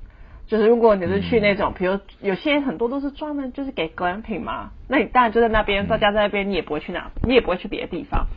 [0.47, 8.27] 就是如果你是去那种，比如有些很多都是专门就是给 glamping 嘛，那你当然就在那边，大家在那边，你也不会去哪，你也不会去别的地方。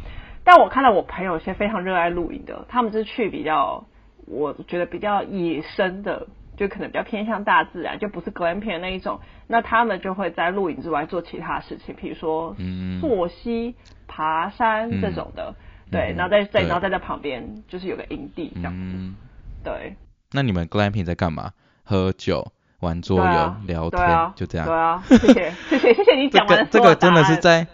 [0.45, 3.85] 但我看到我朋友有些非常热爱露营的，他们就是去比较，
[4.27, 9.21] 我觉得比较野生的，就可能比较偏向大自然，就不是 glamping 的那一种。
[9.47, 12.57] 那他们就会在露营之外做其他事情，比如说
[13.01, 13.75] 溯溪、
[14.07, 15.55] 爬山这种的，
[15.91, 19.15] 对，然后在在然后在在旁边就是有个营地这样子，
[19.63, 19.95] 对。
[20.33, 21.53] 那你们 glamping 在干嘛？
[21.89, 24.67] 喝酒、玩桌游、啊、聊天，啊、就这样。
[24.67, 26.95] 对啊，谢谢，谢谢，谢谢你讲完的这个。
[26.95, 27.67] 真的是在，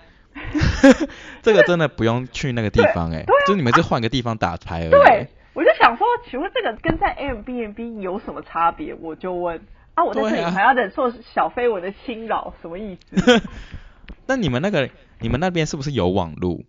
[1.43, 4.91] 这个真的不用去那个地方哎、欸，就你们就换个地方打牌而已。
[4.91, 8.95] 对，我就想说，请问这个跟在 Airbnb 有什么差别？
[8.95, 9.61] 我就问
[9.95, 13.43] 啊，我在这里还要忍受小飞蚊的侵扰，什么意思？
[14.29, 16.65] 那你们那个，你们那边是不是有网路？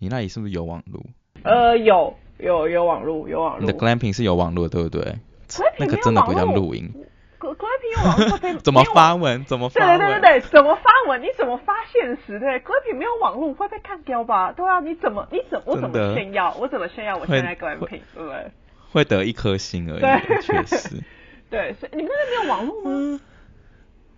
[0.00, 1.06] 你那里是不是有网路？
[1.44, 3.60] 呃，有，有，有网路，有网路。
[3.60, 5.14] 你的 glamping 是有网路，对不对？
[5.78, 6.92] 那个真的不叫露营。
[7.40, 9.44] glamping 有网络，怎么发文？
[9.44, 9.98] 怎么发文？
[9.98, 11.22] 对对对对，怎么发文？
[11.22, 12.38] 你怎么发现实？
[12.40, 14.52] 对，glamping 没有网络会被干掉吧？
[14.52, 15.26] 对啊，你怎么？
[15.30, 15.60] 你怎？
[15.64, 16.54] 我怎么炫耀？
[16.58, 17.16] 我怎么炫耀？
[17.16, 18.50] 我现在 glamping 对不对？
[18.92, 21.02] 会得一颗星而已，确实。
[21.50, 23.20] 对，所以你们那边没有网络吗？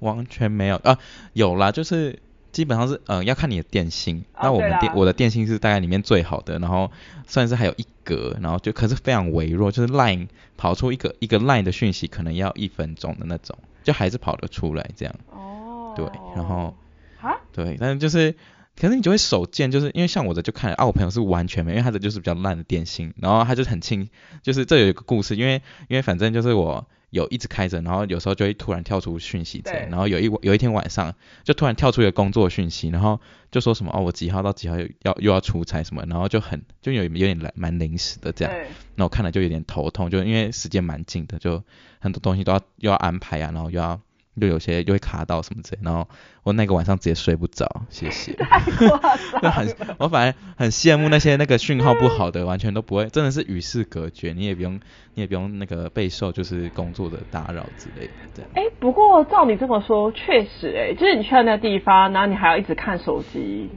[0.01, 0.99] 完全没有啊，
[1.35, 2.19] 有啦，就是。
[2.52, 4.24] 基本上是，嗯，要看你的电信。
[4.42, 6.90] 那我们电，我的电信是大概里面最好的，然后
[7.26, 15.14] 算是还有一格，然后就可是非常微弱，就是 Line 跑出一个一个 Line 的讯息，可能要一分钟的那种，就还是跑得出来这样。
[15.30, 15.94] 哦。
[15.96, 16.76] 对，然后。
[17.20, 17.36] 啊？
[17.52, 18.34] 对，但是就是，
[18.80, 24.08] 可是你就会手贱，就是因为像我的就看，啊，我朋友是完全没，因为他的就是比较烂的电信，然后他就很轻，
[24.42, 26.86] 就是这有一个故事，因为因为反正就是我。
[27.11, 33.20] 有一直开着，然后有时候就会突然跳出讯息，然后有一有一天晚上就突然跳出一个工作讯息，然后
[33.51, 38.55] 就说什么哦，我几号到几号要又要出差什么，然后就很就有有点来蛮临时的这样，
[38.94, 41.62] 那我看了就有点头痛，就因为时间蛮近的，就
[41.99, 44.01] 很多东西都要又要安排啊，然后又要。
[44.38, 46.09] 就有些就会卡到什么之类，然后
[46.43, 48.33] 我那个晚上直接睡不着，谢谢。
[49.43, 54.75] 太 很，我反而很羡慕那些那个讯号不好的，完全都不会，真的是与世隔绝，你也不用，
[55.14, 58.51] 你也不用那个备受就是工作的打扰之类的这样。
[58.55, 63.69] 哎、欸，不过照你这么说，确实哎、欸，就是你去到那个地方，然后你还要一直看手机，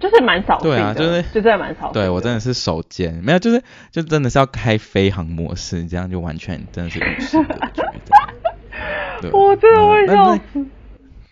[0.00, 0.76] 就是蛮扫兴的。
[0.76, 1.92] 对啊，就是就真的蛮少。
[1.92, 7.82] 对我真的是手贱，没有，就是就真的是要开飞行模式，这样就完全真的是与世隔绝。
[9.20, 10.40] 对我真的会笑死。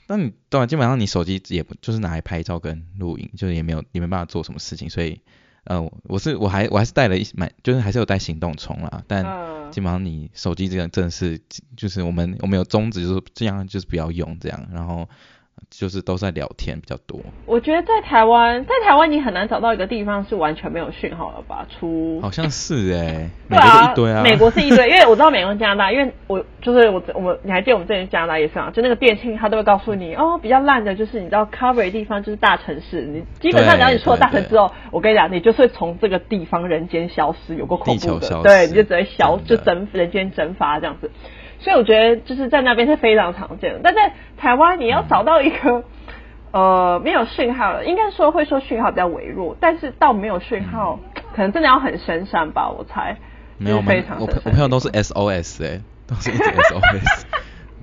[0.06, 5.20] 那，那你对啊，基本上你手机也不就是拿来拍照跟录影，就是也没有也没办法做什么事情，所以
[5.64, 9.24] 呃，我是我还我还是带了一蛮，就是还是有带行动充啦，但
[9.70, 11.40] 基本上你手机这个真的是
[11.76, 15.08] 就是我们我们有宗旨，就是这样就是不要用这样，然后。
[15.70, 17.20] 就是都在聊天比较多。
[17.44, 21.66] 我觉得在台湾，在台湾你很难找到一个地方是完全没有讯号了吧？
[21.68, 41.10] 出好像是哎、欸，美国是一堆啊，美国是一堆， 因为我知道美国、加拿大，因为我就是我我们，你还记得我们之前加拿大也是啊，就那个电信他都会告诉你哦，比较烂的就是你知道 cover 的地方就是大城市，你基本上只要你出了大城市之后，我跟你讲，你就是从这个地方人间消失，有个恐怖的，对，你就只会消就蒸 人间蒸发这样子。
[41.66, 45.84] 所以我觉得就是在那边是非常常见的，但在台湾你要找到一个、嗯、
[46.62, 53.16] 呃没有讯号的，应该说会说讯号比较微弱，但是到没有讯号、嗯，可能真的要很深山吧，我猜。
[53.58, 57.24] 没有非常我我朋友都是 SOS 哎、欸， 都是一直 SOS，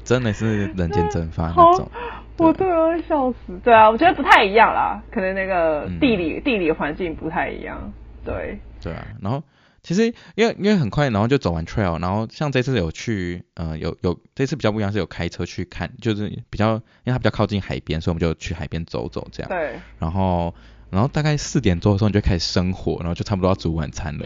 [0.05, 1.91] 真的是人间蒸发那种。
[2.37, 3.59] 我都要笑死。
[3.61, 7.91] 对啊，我觉得不太一样啦，可能那个地理、嗯、地理环境不太一样。
[8.23, 8.59] 对。
[8.81, 9.43] 对啊，然后。
[9.83, 19.49] 其实因为因为很快，然后就走完 trail，然后像这次有去，呃，有有这次比较不一样是有开车去看，就是比较因为它比较靠近海边，所以我们就去海边走走这样。
[19.49, 19.73] 对。
[19.99, 20.55] 然后
[20.89, 24.25] 然后大概四点多的时候你就开始生火，然后就差不多要煮晚餐了。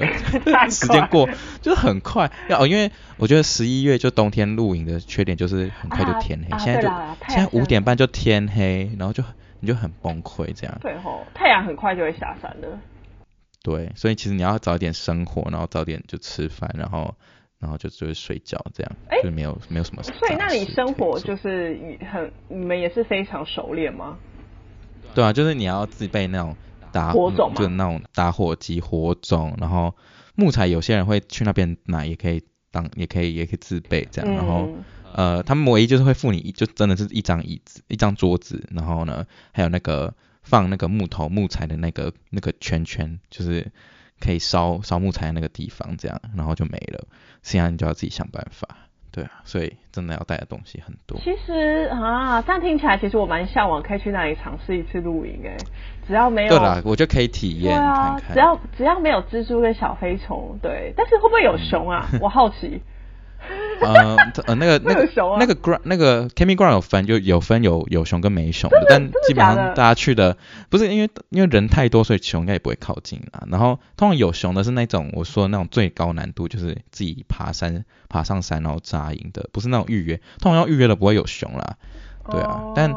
[0.69, 1.27] 时间过
[1.61, 6.87] 就是很快，要哦，因为我觉得十一月就冬天露营的缺点就是很快就天黑，啊、现在就
[7.29, 9.23] 现在五点半就天黑，然后就
[9.59, 10.77] 你就很崩溃这样。
[10.81, 12.79] 对吼，太阳很快就会下山了。
[13.63, 17.13] 对，所以其实你要早点生火，然后早点就吃饭，然后
[17.59, 20.13] 然后就就会睡觉这样，欸、就没有没有什么事。
[20.13, 21.77] 所以那你生活就是
[22.09, 24.17] 很你们也是非常熟练吗？
[25.13, 26.55] 对啊，就是你要自备那种
[26.91, 29.93] 打火种，就是那种打火机、火种，然后
[30.35, 32.41] 木材有些人会去那边买，也可以
[32.71, 40.13] 当也可以也可以自备这样，然后、嗯、呃他们唯一就是会付你就真的是一张椅子、一张桌子，然后呢还有那个。
[40.49, 43.71] 放那个木头木材的那个那个圈圈，就是
[44.19, 47.05] 可以烧烧木材的那个地方，这样，然后就没了。
[47.43, 48.67] 剩下你就要自己想办法，
[49.11, 51.19] 对啊，所以真的要带的东西很多。
[51.19, 55.57] 其实啊，这样听起来，其实我蛮向往可以去那里尝试一次露营诶，
[56.07, 58.33] 只要没有对啦，我就可以体验看看。
[58.33, 62.07] 只要只要没有蜘蛛跟小飞虫，对，但是会不会有熊啊？
[62.13, 62.81] 嗯、我好奇。
[63.79, 64.15] 呃
[64.47, 65.07] 呃，那个那个
[65.39, 70.35] 那个 ground 那个 camping ground 有分，就有分有有熊跟没熊的，但基本上大家去的
[70.69, 73.45] 不是因为因为人太多，所以熊应该也不会靠近啊。
[73.49, 81.77] 然后通常有熊的是那种我说的那种最高难度，就是自己爬山爬上山然后扎营的，不是那种预约，通常要预约的不会有熊啦。
[82.31, 82.93] 对啊，哦、但。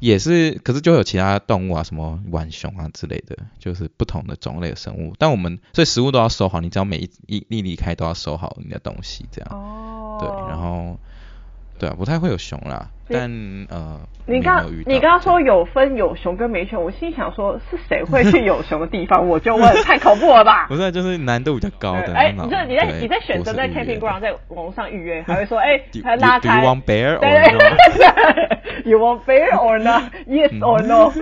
[0.00, 5.14] 也是，可是就有其他动物啊，什么浣熊啊之类的，就是不同的种类的生物。
[5.18, 9.48] 但我们所以食物都要收好，你只要每一一粒离开都要收好你的东西，这样。
[9.52, 10.18] 哦。
[10.20, 10.98] 对，然后，
[11.80, 12.86] 对啊，不太会有熊啦。
[13.12, 13.28] 但
[13.70, 19.26] 呃，你刚你刚刚说有分有熊跟没熊，我心想说是谁会去有熊的地方？
[19.26, 20.66] 我就问，太恐怖了吧？
[20.70, 22.14] 不是，就是难度比较高的。
[22.14, 26.60] 哎，你这你在你在选择在 camping ground 在网上预约，还会说哎， 还拉开。
[26.60, 27.58] Do you want bear or no?
[28.84, 30.12] You want bear or not?
[30.28, 31.12] Yes or no?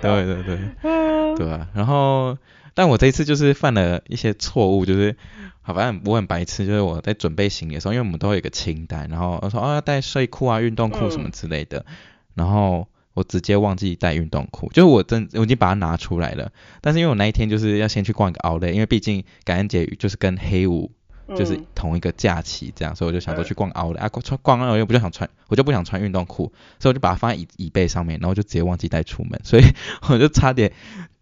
[0.00, 1.66] 对对对，对啊。
[1.74, 2.36] 然后，
[2.80, 5.14] 但我这一次就是犯了一些错误，就是。
[5.62, 11.94] 好，反正我很白痴，就是我在准备行李的时候，因为我们都有一个清单，然后我说哦要带睡裤啊、运动裤什么之类的，嗯、
[12.36, 20.90] 然后我直接忘记带运动裤，就是我真我已经把它拿出来了，但是因为我那一天就是要先去逛一个 Outlet，因为毕竟感恩节就是跟黑五
[21.36, 29.62] 就是同一个假期这样，嗯、所以我就想说去逛 Outlet，啊逛逛 Outlet 又不就想穿，我就不想穿运动裤，所以我就把它放在椅椅背上面，然后就直接忘记带出门，所以
[30.08, 30.72] 我就差点。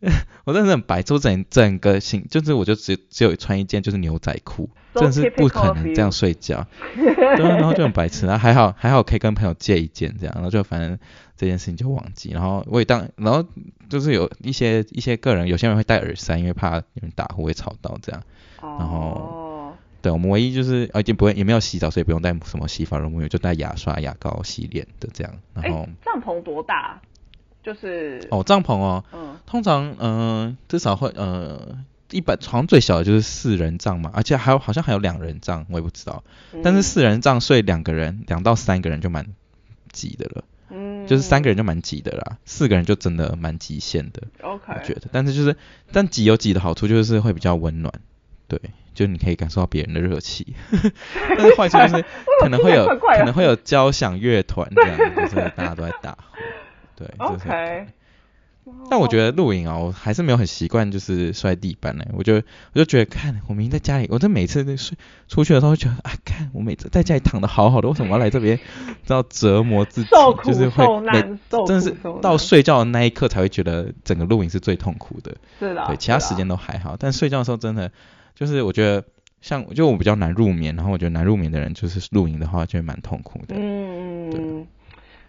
[0.44, 10.96] 我真的很白，就整整个行，就是我就只只有穿一件就是牛仔裤、真的是不可能这样睡觉，对，然后就很白痴，然后还好还好可以跟朋友借一件这样，然后就反正
[11.36, 13.44] 这件事情就忘记，然后我也当，然后
[13.88, 18.22] 就是有一些一些个人，有些人会戴耳塞，因为怕有人打呼会吵到这样，
[18.62, 19.47] 然后
[20.00, 27.00] 对，我们唯一就是而且不会也没有洗澡，所以不用带什么洗发乳，就带牙刷牙膏洗脸的这样，然后帐篷多大？
[27.60, 31.78] 就是哦，帐篷哦，嗯，通常嗯、呃、至少会呃
[32.10, 36.22] 一般床最小的就是四人帐嘛，而且还有好像还有两人帐，我也不知道，
[36.54, 39.26] 嗯、但是四人帐睡两个人，两到三个人就蛮
[39.92, 45.54] 挤的了，嗯，就是三个人就蛮挤的啦，四个人就真的蛮极限的，OK，我觉得，但是就是
[45.92, 47.92] 但挤有挤的好处就是会比较温暖，
[48.46, 48.58] 对，
[48.98, 50.56] 就你可以感受到别人的热气，
[51.38, 52.04] 但是坏处就是
[52.42, 56.36] 可能会有可能会有交响乐团这样，就是大家都在打呼。
[56.96, 57.86] 对， OK。
[58.90, 62.04] 但我觉得露营啊，我还是没有很习惯，就是摔地板呢。
[62.12, 62.42] 我就我
[62.74, 64.94] 就觉得，看我明明在家里，我这每次在睡
[65.26, 68.58] 出去的时候，觉得啊，看我每次在家里躺的好好的，为什么要来这边，
[69.06, 70.10] 要折磨自己？
[70.10, 70.84] 受苦就是会
[71.66, 75.34] 真的是到睡觉的那一刻才会觉得整个露营是最痛苦的。
[75.58, 77.90] 是的，对，其他时间都还好，但睡觉的时候真的
[78.38, 79.02] 就是我觉得，
[79.40, 83.56] 像就我比较难入眠，然后我觉得难入眠的人就是露营的话就会蛮痛苦的。
[83.58, 84.40] 嗯，对。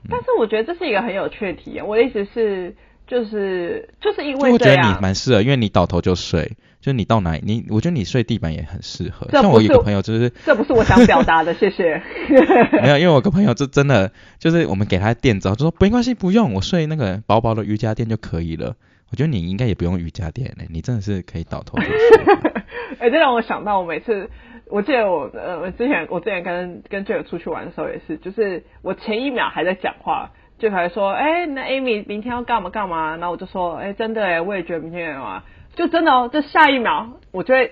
[0.08, 1.88] 但是我觉得这是一个很有趣的体验。
[1.88, 2.76] 我的意思是，
[3.08, 9.28] 就是就是因为我觉得你蛮适合，因为你倒头就睡，就是你到哪里，你我觉得你睡地板也很适合。
[9.32, 12.00] 像我有个朋友就是，这不是我想表达的，谢谢。
[12.84, 18.76] 没有，因为我个朋友就真的就是我们给他垫子，就说没关系，不用，我睡那个薄薄的瑜伽垫就可以了。
[19.12, 22.49] 我觉得你应该也不用瑜伽垫嘞，你真的是可以倒头就睡。
[22.94, 24.30] 哎、欸，这让我想到我每次。
[24.72, 30.30] 我记得我呃我之前我之前跟跟 Jack 出去玩的时候也是，就是我前一秒还在讲话，
[30.60, 33.18] 就还说，哎、欸，那 Amy 明天要干嘛干嘛？
[33.18, 35.44] 然后我就说，哎、欸，真的哎，我也觉得明天要干嘛，
[35.76, 37.72] 就真的哦，就下一秒我就会，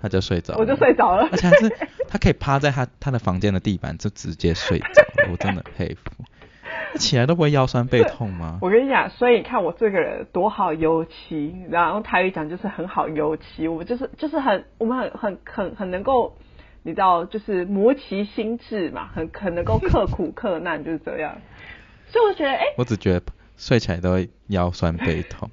[0.00, 1.68] 他就睡着，我就睡着了，而且还是
[2.08, 6.24] 他可以趴在他他的房间的地板就直接睡着，我真的佩服。
[6.98, 8.58] 起来都不会腰酸背痛吗？
[8.62, 16.36] 我跟你讲，所以你看我这个人多好油漆，然后台语讲就是很好油漆，我们就是就是很我们很很很很能够，
[16.82, 21.38] 你知道就是磨其心智嘛，很很能够克苦克难就是这样。
[22.08, 23.22] 所以我觉得，哎、欸，我只觉得
[23.56, 25.50] 睡起来都会腰酸背痛。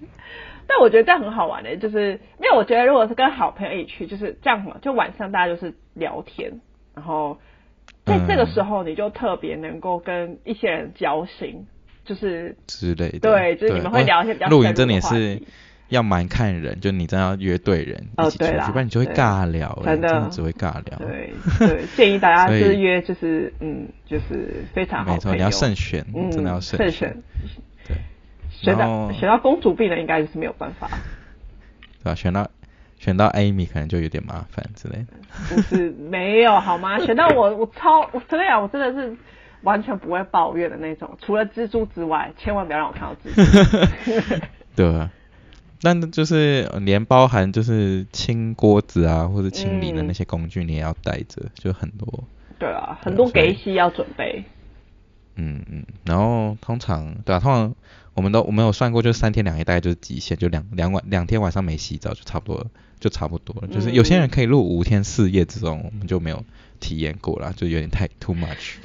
[0.67, 6.59] 但我觉得这样很好玩的，就是因为我觉得如果是跟好朋友一起去，就是这样嘛，就晚上大家就是聊天，
[6.95, 7.37] 然后
[8.05, 11.65] 在这个时候你就特别能够跟一些人交心，
[12.05, 13.19] 就是之类的。
[13.19, 15.41] 对，就是你们会聊一些比较露营真的也是
[15.89, 20.97] 要蛮看人，就你真的要约对人一起出去，哦、不然你就会尬聊，真的，真的只会尬聊。
[20.99, 25.13] 对对，建议大家就是约，就是嗯，就是非常好。
[25.13, 27.17] 没错，你要慎选，嗯、真的要慎选。
[27.87, 27.97] 对。
[28.51, 32.15] 选到选到公主病的应该就是没有办法，对吧、啊？
[32.15, 32.49] 选到
[33.05, 35.05] 选到 Amy 可能就有点麻烦之类的。
[35.47, 36.97] 不是没有好吗？
[37.05, 39.15] 选到我我超我真的呀，我真的是
[39.61, 41.15] 完全不会抱怨的那种。
[41.21, 44.41] 除了蜘蛛之外，千万不要让我看到蜘蛛。
[44.75, 45.11] 对啊，
[45.83, 52.23] 但就是连包含就是清锅子啊，或者清理的那些工具，你也要带着，嗯、就很多。
[52.57, 54.43] 对啊，很多给息要准备。
[55.35, 57.75] 嗯嗯，然后通常对啊，通常。
[58.15, 62.67] 我们都我们有算过，就三天两夜大概就是极限，就两两晚两天晚上没洗澡就差不多了，
[62.99, 63.67] 就差不多了。
[63.67, 66.43] 就是有些人可以录五天四夜这种，我们就没有
[66.79, 68.75] 体验过啦，就有点太 too much。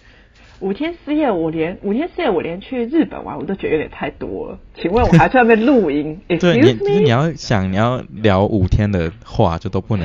[0.58, 4.58] 五天四夜，我连五天四夜我连去日本玩我都觉得有点太多了。
[4.74, 6.20] 请问我还去外面录音？
[6.26, 10.04] 对，你就是你要想你要聊五天的话，就都不能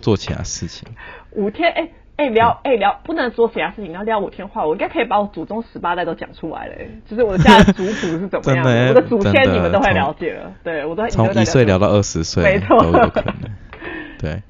[0.00, 0.88] 做其他事情。
[1.32, 1.88] 五天哎。
[2.16, 13.34] 哎、欸、聊哎、欸、聊不能说其他事情，要聊五天话，我应该可以把我祖宗十八代都讲出来嘞，就是我的家族谱是怎么样的， 的我的祖先你们都会了解了，对我都从一岁聊到二十岁，没错，都有可能。
[14.20, 14.42] 对，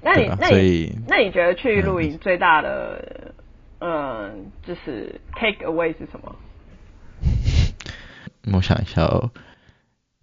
[0.00, 3.34] 那你那你那你觉得去露营最大的
[3.80, 4.30] 嗯、呃、
[4.66, 6.34] 就是 take away 是什么？
[8.56, 9.30] 我想一下哦，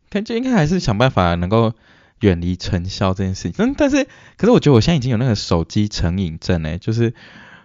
[0.10, 1.74] 感觉应该还是想办法能够。
[2.22, 4.08] 远离尘嚣这件事情，但但是，
[4.38, 7.14] 可是我觉得我现在已经有那个手机成瘾症哎，就是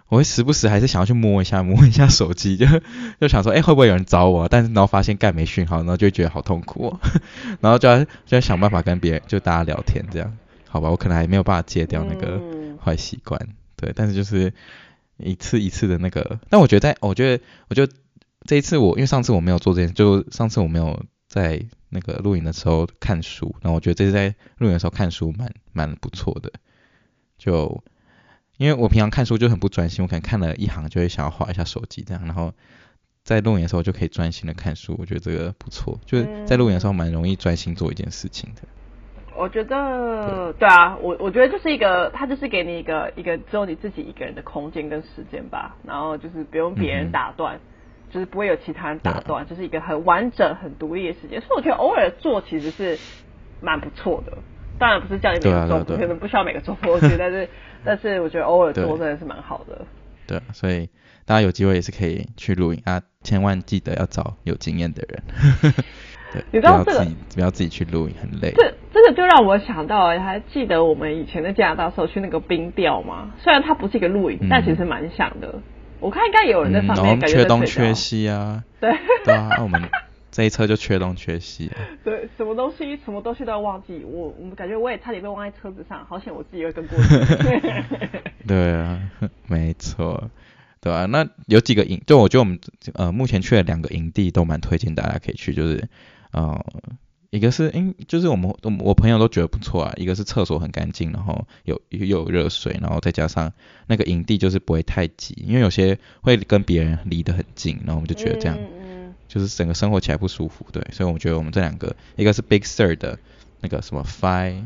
[0.07, 2.65] 我会时不时还是想要去摸一下摸一下手机，就
[3.19, 4.47] 就想说，哎、欸，会不会有人找我？
[4.47, 6.99] 但是然后发现盖没讯号，然后就会觉得好痛苦哦，
[7.59, 10.37] 然后就要就要想办法跟别人就大家聊天这样，
[10.69, 12.41] 好吧，我可能还没有办法戒掉那个
[12.83, 13.39] 坏习惯，
[13.75, 14.53] 对，但是就是
[15.17, 17.91] 一次一次的那个，但我觉得在，我觉得我觉得
[18.45, 21.65] 这一次我因为上次我没有做这件事，就上次我没有在。
[21.95, 26.51] 那个录影的时候看书，然后我觉得这是在录影的时候看书蛮蛮不错的。
[27.37, 27.81] 就
[28.57, 32.53] 因为我平常看书就很不专心，我可能看了一行就会想要划一下手机这样，然后
[33.23, 35.99] 在录影的时候就可以专心的看书，我觉得这个不错。
[36.05, 38.61] 就是在录影的时候蛮容易专心做一件事情的。
[39.37, 47.55] 我觉得对，对啊，我我觉得就是一个，它就是给你一个一个只有你自己一个人的空间跟时间吧，然后就是不用别人打断。
[47.57, 47.59] 嗯
[48.15, 51.41] 就是不会有其他人打断，就是一个很完整、很独立的时间。
[51.41, 52.97] 所以我觉得偶尔做其实是
[53.59, 54.37] 蛮不错的。
[54.79, 57.49] 当然不是叫你每个周末，可能不需要每个周末去， 但是
[57.83, 59.85] 但是我觉得偶尔做真的是蛮好的。
[60.25, 60.89] 对，所以
[61.25, 65.73] 大家有机会也是可以去露营啊，千万记得要找有经验的人。
[66.31, 68.53] 对，你知道这个不要自己去露营，很累。
[68.55, 73.33] 这这个就让我想到，还记得我们以前在加拿大时候去那个冰钓吗？
[73.41, 75.59] 虽然它不是一个露营，嗯、但其实蛮像的。
[76.05, 78.63] 我看应该有人在上面，嗯、缺东缺西啊。
[78.79, 78.91] 对。
[79.23, 79.81] 对啊，那我们
[80.31, 81.81] 这一车就缺东缺西，啊。
[82.05, 84.03] 对，什么东西什么东西都要忘记。
[84.05, 87.09] 我我们感觉我也差点被忘在车子上，好险我自己会跟过去。
[88.47, 88.99] 对啊，
[89.47, 90.29] 没错，
[90.79, 92.59] 对啊，那有几个营，就我觉得我们
[92.93, 95.87] 呃目前去了两个营地都蛮推荐大家可以去，就是
[96.31, 96.63] 呃。
[97.35, 99.93] 一个是，嗯，就是我们我我朋友都觉得不错啊。
[99.97, 103.51] 一个是厕所很干净，然后有又有热水，然后再加上
[103.87, 108.57] 那个营地就是不会太挤，因为有些会跟别人离得很近，然后我们就觉得这样，
[109.27, 110.81] 就是整个生活起来不舒服，对。
[110.93, 113.19] 所以我们觉得我们这两个，一个是 Big Sur 的
[113.59, 114.63] 那个什么 Fi，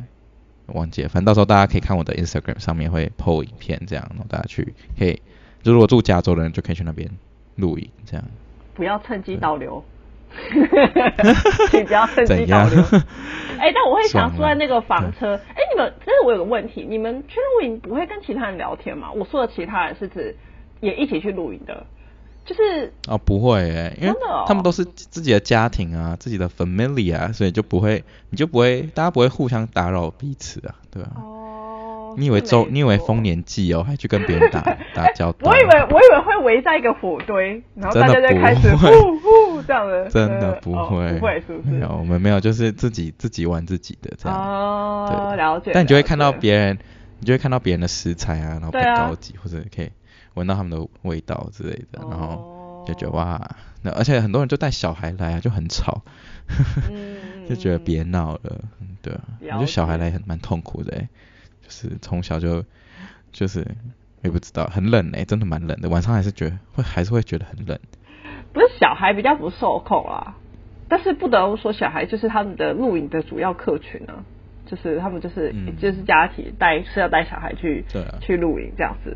[0.67, 5.19] 忘记了，反正到时候大家可以看我的 Instagram 上面会 po 影片，这样，然后大家去可以，
[5.63, 7.09] 就如果住加州的人就可以去那边
[7.55, 8.23] 露营，这样。
[8.75, 9.83] 不要趁机导流。
[11.69, 12.81] 请不要趁机导流。
[13.59, 19.11] 哎、欸，但我会想说，在那个房车，哎、欸，你们，但是我有个问题，你们去露营不会跟其他人聊天吗？
[19.13, 20.35] 我说的其他人是指
[20.79, 21.85] 也一起去露营的，
[22.45, 24.15] 就是哦，不会哎、欸，因为
[24.47, 31.19] 他们都是自己的家庭啊，自己的 family 啊，所以就不会，你就不会，大家不会互相打扰彼此啊，对吧、啊？
[31.21, 31.35] 哦。
[32.17, 32.67] 你以为周？
[32.71, 34.61] 你以为丰年祭哦，还去跟别人打
[34.95, 35.51] 打交道？
[35.51, 38.87] 我以为我以为会围在一个火堆，然后大家就开始呼
[39.19, 40.09] 呼这样的。
[40.09, 41.75] 真的不会，哦、不会是不是？
[41.75, 44.37] 没有，我们没有，就是自己自己玩自己的这样。
[44.37, 45.71] 哦，了解。
[45.73, 46.77] 但你就会看到别人，
[47.19, 49.91] 你就会看到别人的食材啊，然后比较高级，啊、或者可以
[50.35, 56.01] 闻到他们的味道之类的，然后就觉得哇，那而且很多人就带小孩来啊，就很吵，
[56.89, 57.17] 嗯、
[57.49, 58.61] 就觉得别闹了，
[59.01, 60.97] 对啊，我觉得小孩来很蛮痛苦的，
[61.61, 62.63] 就是从小就
[63.31, 63.65] 就是
[64.21, 67.79] 也不知道很冷哎，真的蛮冷的，晚上还是觉得会还是会觉得很冷。
[68.51, 70.35] 不是小孩比较不受控啊，
[70.87, 74.25] 但是不得不说，小孩就是他们的露营的主要客群啊，
[74.65, 79.15] 就是他们就是、嗯、就是家庭带是要带小孩去对、啊、去露营这样子。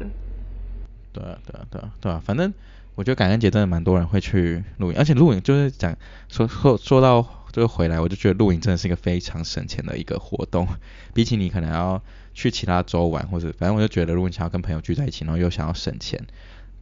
[1.12, 2.54] 对啊对啊对啊对啊，反正
[2.96, 5.96] 我觉得感恩节真的蛮多人会去露营，而且露营就是讲
[6.30, 10.68] 说说说到就是回来，我就觉得露营真的是一个非常省钱的一个活动，
[11.14, 12.02] 比起你可能要
[12.36, 16.20] 去其他州玩或者反正我就觉得如果你想要跟朋友聚在一起，然后又想要省钱，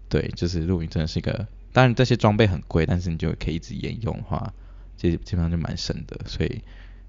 [0.09, 1.47] 对，就是露营真的是一个。
[1.73, 4.53] 当然这些装备很贵，但是你就可以一直沿用的话，
[4.97, 6.19] 基基本上就蛮省的。
[6.25, 6.61] 所以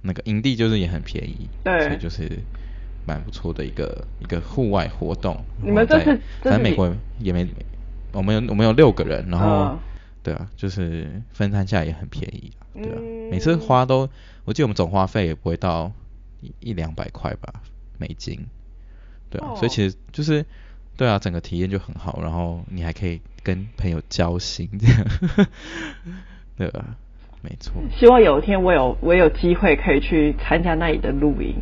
[0.03, 2.29] 那个营地就是也很便宜，对，所以就是
[3.07, 5.37] 蛮不错的一个一个户外活动。
[5.63, 7.47] 你们这是反正美国也没，
[8.13, 9.79] 我们有我们有六个人，然后、哦、
[10.23, 14.09] 对啊，就是分摊下来也很便宜，对啊，嗯、每次花都
[14.45, 15.91] 我记得我们总花费也不会到
[16.41, 17.53] 一一两百块吧
[17.99, 18.47] 美金，
[19.29, 20.45] 对啊，哦、所以其实就是。
[20.95, 25.07] 对啊，整个体验就很好，然后你还可以跟朋友交心，这样，
[26.57, 26.85] 对吧？
[27.43, 27.75] 没错。
[27.99, 31.57] 希望有一天我有我有机会可以去参加那里的露营，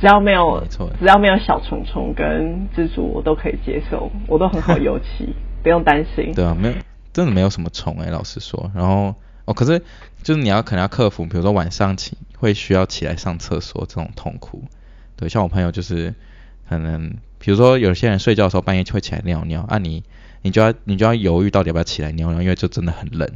[0.00, 0.64] 只要没有，
[0.98, 6.32] 只要没有小虫虫跟蜘蛛，我都可以接受，我都很好油漆， 不用担心。
[6.34, 6.74] 对啊，没有，
[7.12, 8.70] 真的没有什么虫哎、欸，老实说。
[8.74, 9.14] 然后
[9.44, 9.82] 哦，可是
[10.22, 14.62] 就是你要可能要克服，比如说晚上起会需要起来上厕所这种痛苦。
[15.16, 16.14] 对，像我朋友就是
[16.68, 17.16] 可能。
[17.40, 20.02] 比如说，有些人睡觉的时候半夜就会起来尿尿，啊你，
[20.42, 23.28] 你就要你就要犹豫到底要不要起来尿尿，因为就真的很冷。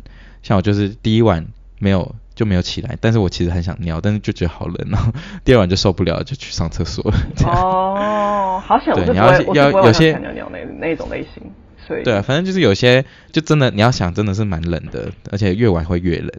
[0.42, 1.46] 像我就是第一晚
[1.78, 5.12] 没有就没有起来，但是我其实很想尿，但是就觉得好冷，然 后
[5.44, 7.16] 第二晚就受不了，就去上厕所了。
[7.46, 11.42] 哦，好想我就不会要要我有些尿尿那那种类型，
[11.86, 16.30] 所以对啊，反正就是有些就真的你要想真的是蛮冷的，而且越晚会越冷，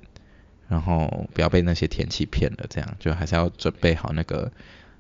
[0.68, 4.52] 然后不要被那些天气骗了，这样就还是要准备好那个。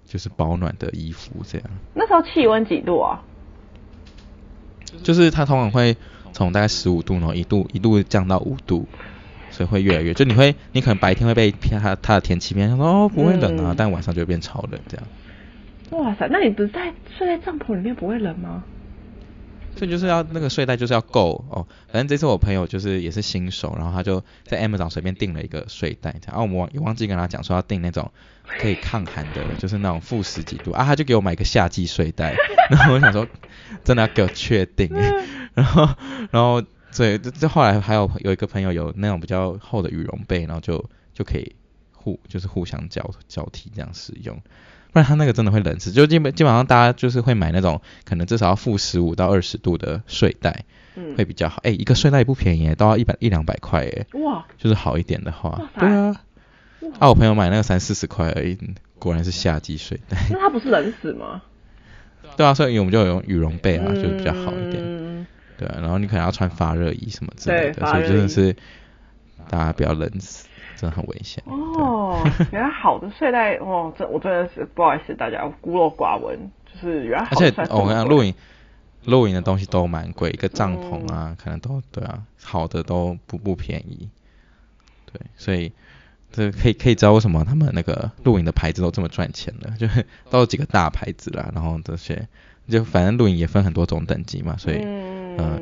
[0.05, 1.68] 就是保暖的衣服这样。
[1.95, 3.24] 那时候气温几度啊？
[5.02, 5.96] 就是它通常会
[6.32, 8.88] 从大概十五度，然后一度一度降到五度，
[9.50, 15.06] 所以会越来越，就你会你可能白天会被骗它它的天气骗，说哦不会冷啊，嗯、但晚上就会变超冷这样。
[15.91, 18.64] 哇塞，那你不是在睡在帐篷里面不会冷吗？
[19.76, 28.11] 所以就是要那个睡袋就是要够哦，反正这次我朋友就是也是新手，然后他就在 M 场随便订了一个睡袋，然后我们忘忘记跟他讲说要订那种
[28.59, 32.36] 可以抗寒的，就是那种负十几度啊，他就给我买个夏季睡袋，
[32.69, 33.28] 然后我想说
[33.84, 34.89] 真的要给我确定，
[35.53, 35.89] 然后
[36.32, 41.55] 然后所以这这后来还有有一个朋友有那种比较厚的羽绒被，然后就就可以
[41.91, 44.39] 互就是互相交交替这样使用。
[44.94, 50.66] 不然它那个真的会冷死，就基本基本上大家就是会买那种可能至少要负十五到二十度的睡袋，
[50.96, 51.58] 嗯，会比较好。
[51.64, 54.06] 哎、欸，一个睡袋也不便宜，都要一百一两百块哎。
[54.20, 54.46] 哇！
[54.58, 56.16] 就是好一点的话，对啊。
[57.00, 58.56] 啊，我朋友买那个三四十块而已，
[59.00, 60.18] 果然是夏季睡袋。
[60.30, 61.41] 那它不是冷死吗？
[62.38, 64.76] 对啊，所以我们就有用羽绒被啊，嗯、就比较好一点。
[64.78, 65.26] 嗯、
[65.58, 68.56] 对啊，然后你可能要穿发热衣什么之类的，所以真的是
[69.50, 70.46] 大家不要冷死。
[70.84, 72.22] 真的很危险哦！
[72.52, 77.26] 原来好的睡袋哦，这我真的是不好意思大家孤陋寡闻，就是原来。
[77.32, 78.34] 而且我跟你讲，露营
[79.06, 84.10] 露营的东西都蛮贵，一个帐篷啊，嗯、可能都对啊，好的都不不便宜。
[85.06, 85.72] 对，所以
[86.34, 92.28] 这可以可以知道为什么他们那个露营的牌子都这么赚钱了， 就是都有几个大牌子啦，然后这些
[92.68, 95.60] 就反正露营也分很多种等级嘛，所以嗯、呃，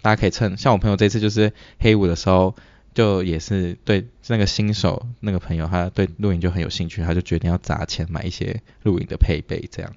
[0.00, 2.54] 大家可以趁像我朋友这次就是黑五的时候。
[2.94, 9.92] 就也是对那个新手那个朋友，他对露营就很有兴趣，他就决定要砸钱买一些露营的配备，这样，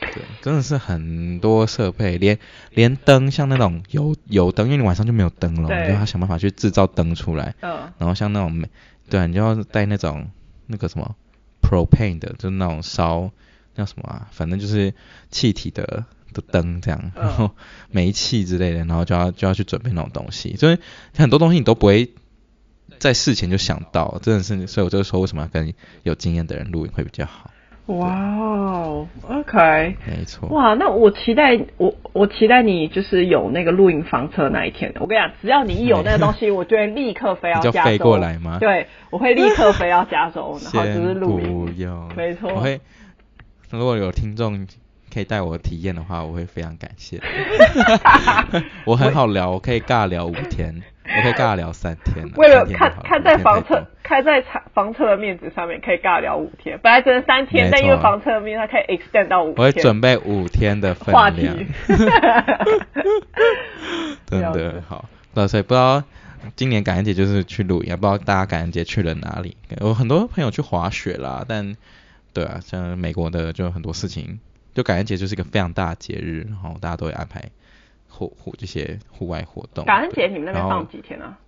[0.00, 2.38] 对，真的是很多设备，连
[2.70, 5.82] 连灯，像那种油油灯，因为你晚上就没有灯了，对。
[5.82, 8.64] 你就要想办法去制造灯出来，嗯，然后像那种，
[9.08, 10.28] 对，你就要带那种
[10.66, 11.14] 那个什么
[11.62, 13.30] propane 的，就是那种烧
[13.76, 14.92] 叫什么啊，反正就是
[15.30, 17.52] 气体的的灯这样，然后
[17.90, 20.78] 煤气之类的，然后就要就要去准备那种东西，所以
[21.16, 22.10] 很多东西你都不会。
[22.98, 25.72] 在事前就想到，真的是，所以我就说，为什么要跟
[26.02, 27.50] 有经验的人录影会比较好？
[27.86, 30.48] 哇哦，OK，没错。
[30.50, 34.94] 哇，那我期待我我期待你就是有那个露营房车那一天。
[35.00, 37.72] 我跟你讲，只要你一有那个东西， 我就会立刻飞到加州。
[37.72, 38.58] 就飞过来吗？
[38.60, 41.66] 对，我会立刻飞到加州，然后就是露营。
[41.66, 42.54] 不用，没错。
[42.54, 42.80] 我会，
[43.70, 44.64] 如果有听众
[45.12, 47.20] 可以带我体验的话，我会非常感谢。
[48.86, 50.80] 我很好聊，我可以尬聊五天。
[51.04, 54.42] 我可以尬聊三天，为了看看在房车开在
[54.72, 56.78] 房车的面子上面，可以尬聊五天。
[56.82, 59.54] 本来只能三天，但因为房车的面，它可以 extend 到五天。
[59.58, 61.56] 我会准备五天的分量。
[64.26, 66.02] 真的好，那，所以不知道
[66.56, 69.56] 今年感恩节就是去露营，也不知道大家感恩节去了哪里。
[69.80, 71.76] 有很多朋友去滑雪啦，但
[72.32, 74.38] 对啊，像美国的就有很多事情，
[74.72, 77.42] 就感恩节就是一个非常大的节日，然后大家都会安排
[78.12, 79.84] 户户这些户外活动。
[79.84, 81.38] 感恩节你们那边放几天啊？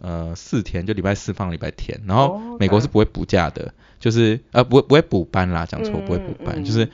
[0.00, 6.90] 呃，四天，就礼拜四放礼拜天，然后美国是不会补假的，就是呃不会不会补班啦，讲错不会补班，就是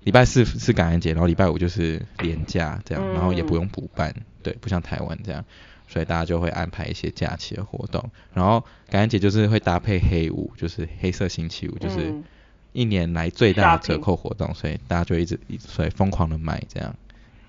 [0.00, 5.42] 礼拜四是感恩节，然后礼拜五就是连假这样，然后也不用补班，对，不像台湾这样，
[5.88, 12.14] 所以大家就会安排一些假期的活动，然后感恩节就是会搭配黑五，就是黑色星期五，就是
[12.74, 16.94] 一年来最大的折扣活动，所以大家就一直一直所以疯狂的买这样，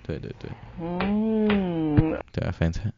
[0.05, 0.49] 对对对，
[0.81, 2.91] 嗯，对啊，分成，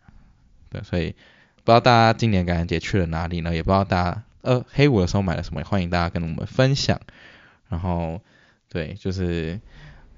[0.70, 1.16] 对，所以。
[1.64, 3.53] 不知道大家今年感恩节去了哪里呢？
[3.53, 6.97] 也不知道大家呃黑五的时候买了什么，欢迎大家跟我们分享。
[7.68, 8.22] 然后
[8.72, 9.60] 对，就是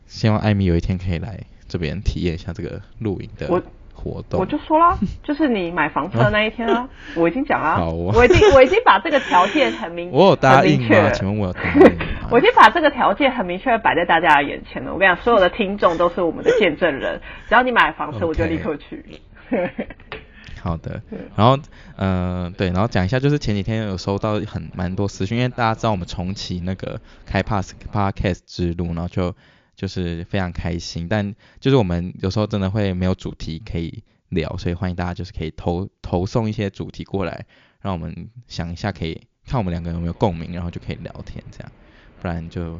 [0.05, 3.47] 希望艾米有一天可以来这边体验一下这个露营的
[3.95, 4.39] 活动。
[4.39, 6.87] 我，我就说啦，就是你买房车的那一天啊，
[7.17, 11.09] 我已经讲了，我已经我已经把这个条件很明 我有答应吗？
[11.15, 12.05] 请问我有答应吗？
[12.31, 14.93] 我已经把这个条件很明确的摆在大家的眼前了。
[14.93, 19.03] 我跟你讲，所有的听众都是我们的见证人，只要你买房车，我就立刻去。
[20.61, 21.01] 好的，
[21.35, 21.57] 然后
[21.95, 29.35] 嗯、呃，对，然后讲一下，就是前几天有收到很蛮多私讯，因为大家知道我们重启那个开 Pass Podcast 之路，然后就
[29.75, 37.45] 就是非常开心，但就是我们有时候真的会没有主题可以聊，所以欢迎大家就是可以投投送一些主题过来，
[37.81, 41.71] 让我们想一下，可以看我们两个有没有共鸣，然后就可以聊天这样，
[42.21, 42.79] 不然就。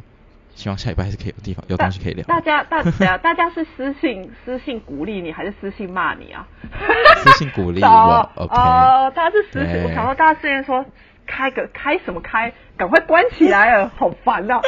[0.56, 2.26] 希望下礼拜还是可以有地方有东西可以聊。
[2.26, 6.46] 大家大家大家是私信 私信鼓励你还是私信骂你啊？
[7.24, 8.30] 私信鼓励我。
[8.36, 8.54] OK。
[8.54, 10.86] 哦，大家是私信，我想到大家之前说
[11.26, 14.60] 开个开什么开，赶快关起来了，好烦啊！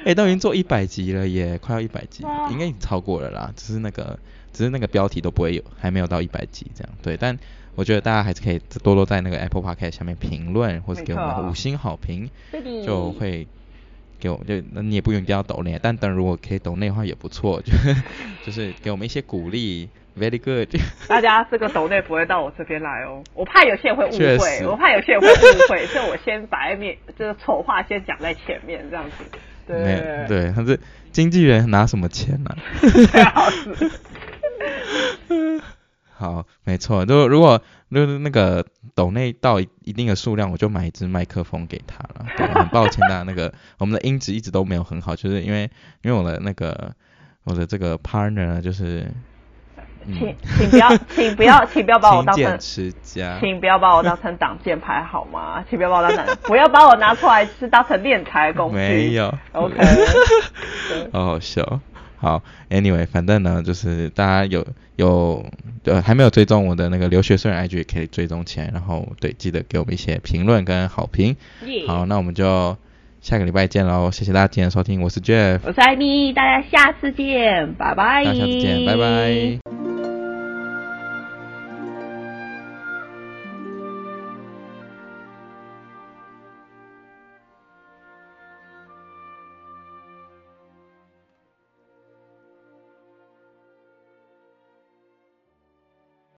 [0.00, 3.50] 哎、欸，都已经做一百集了耶，快要一百集，啊、应该已经超过了啦。
[3.56, 4.18] 只是那个
[4.52, 6.92] 只是那个标题都不会有，还没有到一百集这样。
[7.02, 7.38] 对，但
[7.74, 12.30] 我觉得大家还是可以多多在那个 Apple Podcast 下面评论，或是给我们五星好评，
[12.84, 13.46] 就会。
[14.20, 17.72] 给我就那你也不用一定要抖内，但等如果可以抖内的话也不错， 就
[18.46, 19.86] 就是给我们一些鼓励
[20.18, 20.74] ，very good。
[21.06, 24.10] 大家这个抖内不会到我这边来哦，我怕有些人会误
[24.40, 29.16] 会，我怕有些人会误会， 所以我先把一面就是丑话先讲在前面，这样子。
[29.66, 30.80] 对对，他是
[31.12, 33.28] 经纪人拿什么钱呢、啊？
[33.34, 33.50] 好，
[36.64, 37.60] 没错，就如果
[37.90, 42.26] 就是那个抖内到一定的数量，我就买一支麦克风给他了。
[42.36, 45.70] 对，很抱歉大家，那个我们的音质一直都没有很好，就是因为
[46.02, 46.92] 因为我的那个
[47.44, 49.08] 我的这个 partner 呢，就是，
[50.06, 55.64] 嗯、请请不要请不要请不要把我当成吃家，请不要把我当成挡箭牌好吗？
[55.70, 58.76] 请不要把我当成不要把我拿出来是当成练财工具。
[58.76, 59.76] 没有，OK，
[61.12, 61.80] 好好笑。
[62.16, 65.44] 好，Anyway，反正呢，就是大家有有
[65.84, 71.36] 呃还没有追踪我的那个留学生 IG 也可以追踪起来，然后对，记得给我们一些评论跟好评。
[71.86, 72.76] 好，那我们就
[73.20, 78.24] 下个礼拜见喽，谢谢大家今天的收听，我是 Jeff，我是艾米，大家下次见，拜拜。
[78.24, 79.73] 大家下次见，拜拜。